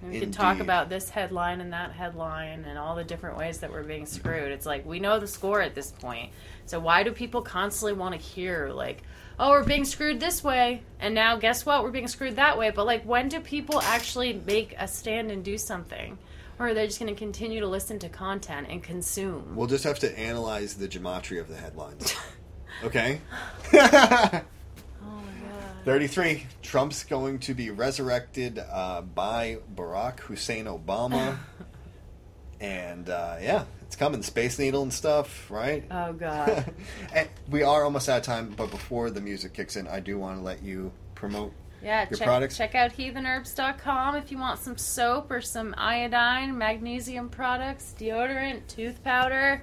[0.00, 3.58] And we can talk about this headline and that headline and all the different ways
[3.58, 4.52] that we're being screwed.
[4.52, 6.30] It's like we know the score at this point.
[6.66, 9.02] So why do people constantly want to hear like,
[9.40, 11.82] "Oh, we're being screwed this way," and now guess what?
[11.82, 12.70] We're being screwed that way.
[12.70, 16.16] But like, when do people actually make a stand and do something,
[16.60, 19.56] or are they just going to continue to listen to content and consume?
[19.56, 22.14] We'll just have to analyze the gematria of the headlines.
[22.84, 23.20] Okay?
[23.72, 24.42] oh my god.
[25.84, 26.46] 33.
[26.62, 31.36] Trump's going to be resurrected uh, by Barack Hussein Obama.
[32.60, 34.22] and uh, yeah, it's coming.
[34.22, 35.84] Space Needle and stuff, right?
[35.90, 36.72] Oh god.
[37.14, 40.18] and we are almost out of time, but before the music kicks in, I do
[40.18, 41.52] want to let you promote
[41.82, 42.56] Yeah, your check, products.
[42.56, 49.02] check out heathenherbs.com if you want some soap or some iodine, magnesium products, deodorant, tooth
[49.02, 49.62] powder,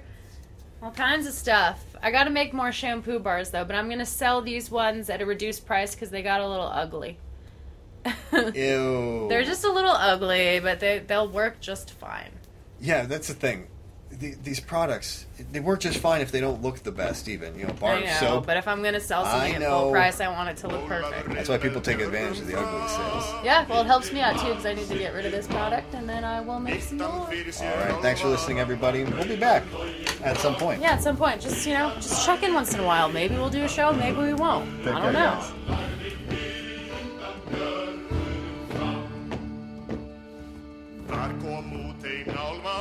[0.86, 1.84] all kinds of stuff.
[2.00, 5.20] I got to make more shampoo bars though, but I'm to sell these ones at
[5.20, 7.18] a reduced price because they got a little ugly.
[8.32, 9.26] Ew.
[9.28, 12.30] They're just a little ugly, but they, they'll work just fine.
[12.80, 13.66] Yeah, that's the thing.
[14.18, 17.58] The, these products, they work just fine if they don't look the best, even.
[17.58, 18.46] You know, bar I know, soap.
[18.46, 20.86] but if I'm going to sell something at full price, I want it to look
[20.86, 21.28] perfect.
[21.34, 23.44] That's why people take advantage of the ugly sales.
[23.44, 25.46] Yeah, well, it helps me out too because I need to get rid of this
[25.46, 27.08] product and then I will make some more.
[27.10, 29.04] All right, thanks for listening, everybody.
[29.04, 29.64] We'll be back
[30.22, 30.80] at some point.
[30.80, 33.10] Yeah, at some point, just you know, just check in once in a while.
[33.10, 34.66] Maybe we'll do a show, maybe we won't.
[34.82, 35.42] Take I don't know.
[35.68, 36.06] guys.
[41.08, 42.74] Þar kom út ein álma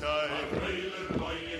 [0.00, 1.59] Kristi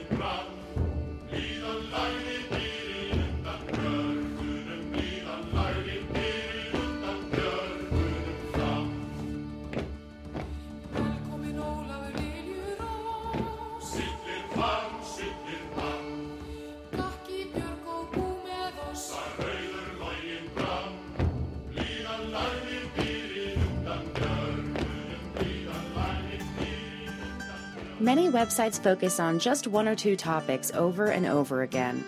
[28.00, 32.02] Many websites focus on just one or two topics over and over again.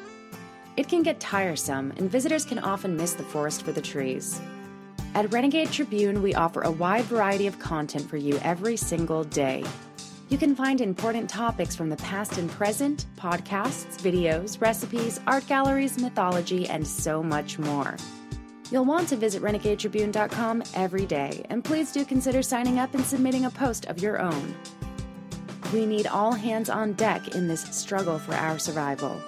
[0.78, 4.40] It can get tiresome, and visitors can often miss the forest for the trees.
[5.14, 9.64] At Renegade Tribune, we offer a wide variety of content for you every single day.
[10.30, 15.98] You can find important topics from the past and present, podcasts, videos, recipes, art galleries,
[15.98, 17.98] mythology, and so much more.
[18.70, 23.44] You'll want to visit renegadetribune.com every day, and please do consider signing up and submitting
[23.44, 24.54] a post of your own.
[25.72, 29.18] We need all hands on deck in this struggle for our survival.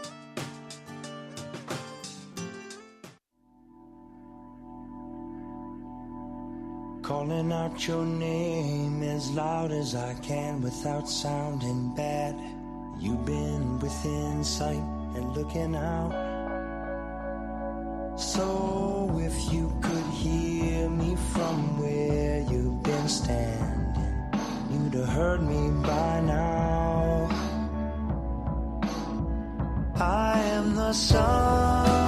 [7.00, 12.34] Calling out your name as loud as I can without sounding bad.
[12.98, 14.82] You've been within sight
[15.14, 16.12] and looking out.
[18.18, 23.53] So if you could hear me from where you've been standing,
[24.94, 27.28] you'd have heard me by now.
[29.96, 32.03] I am the sun.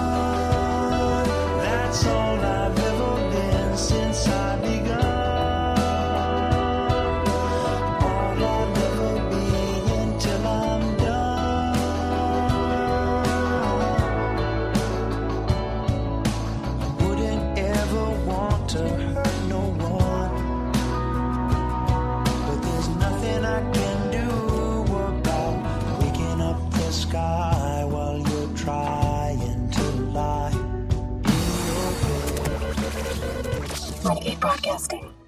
[34.47, 35.06] Broadcasting.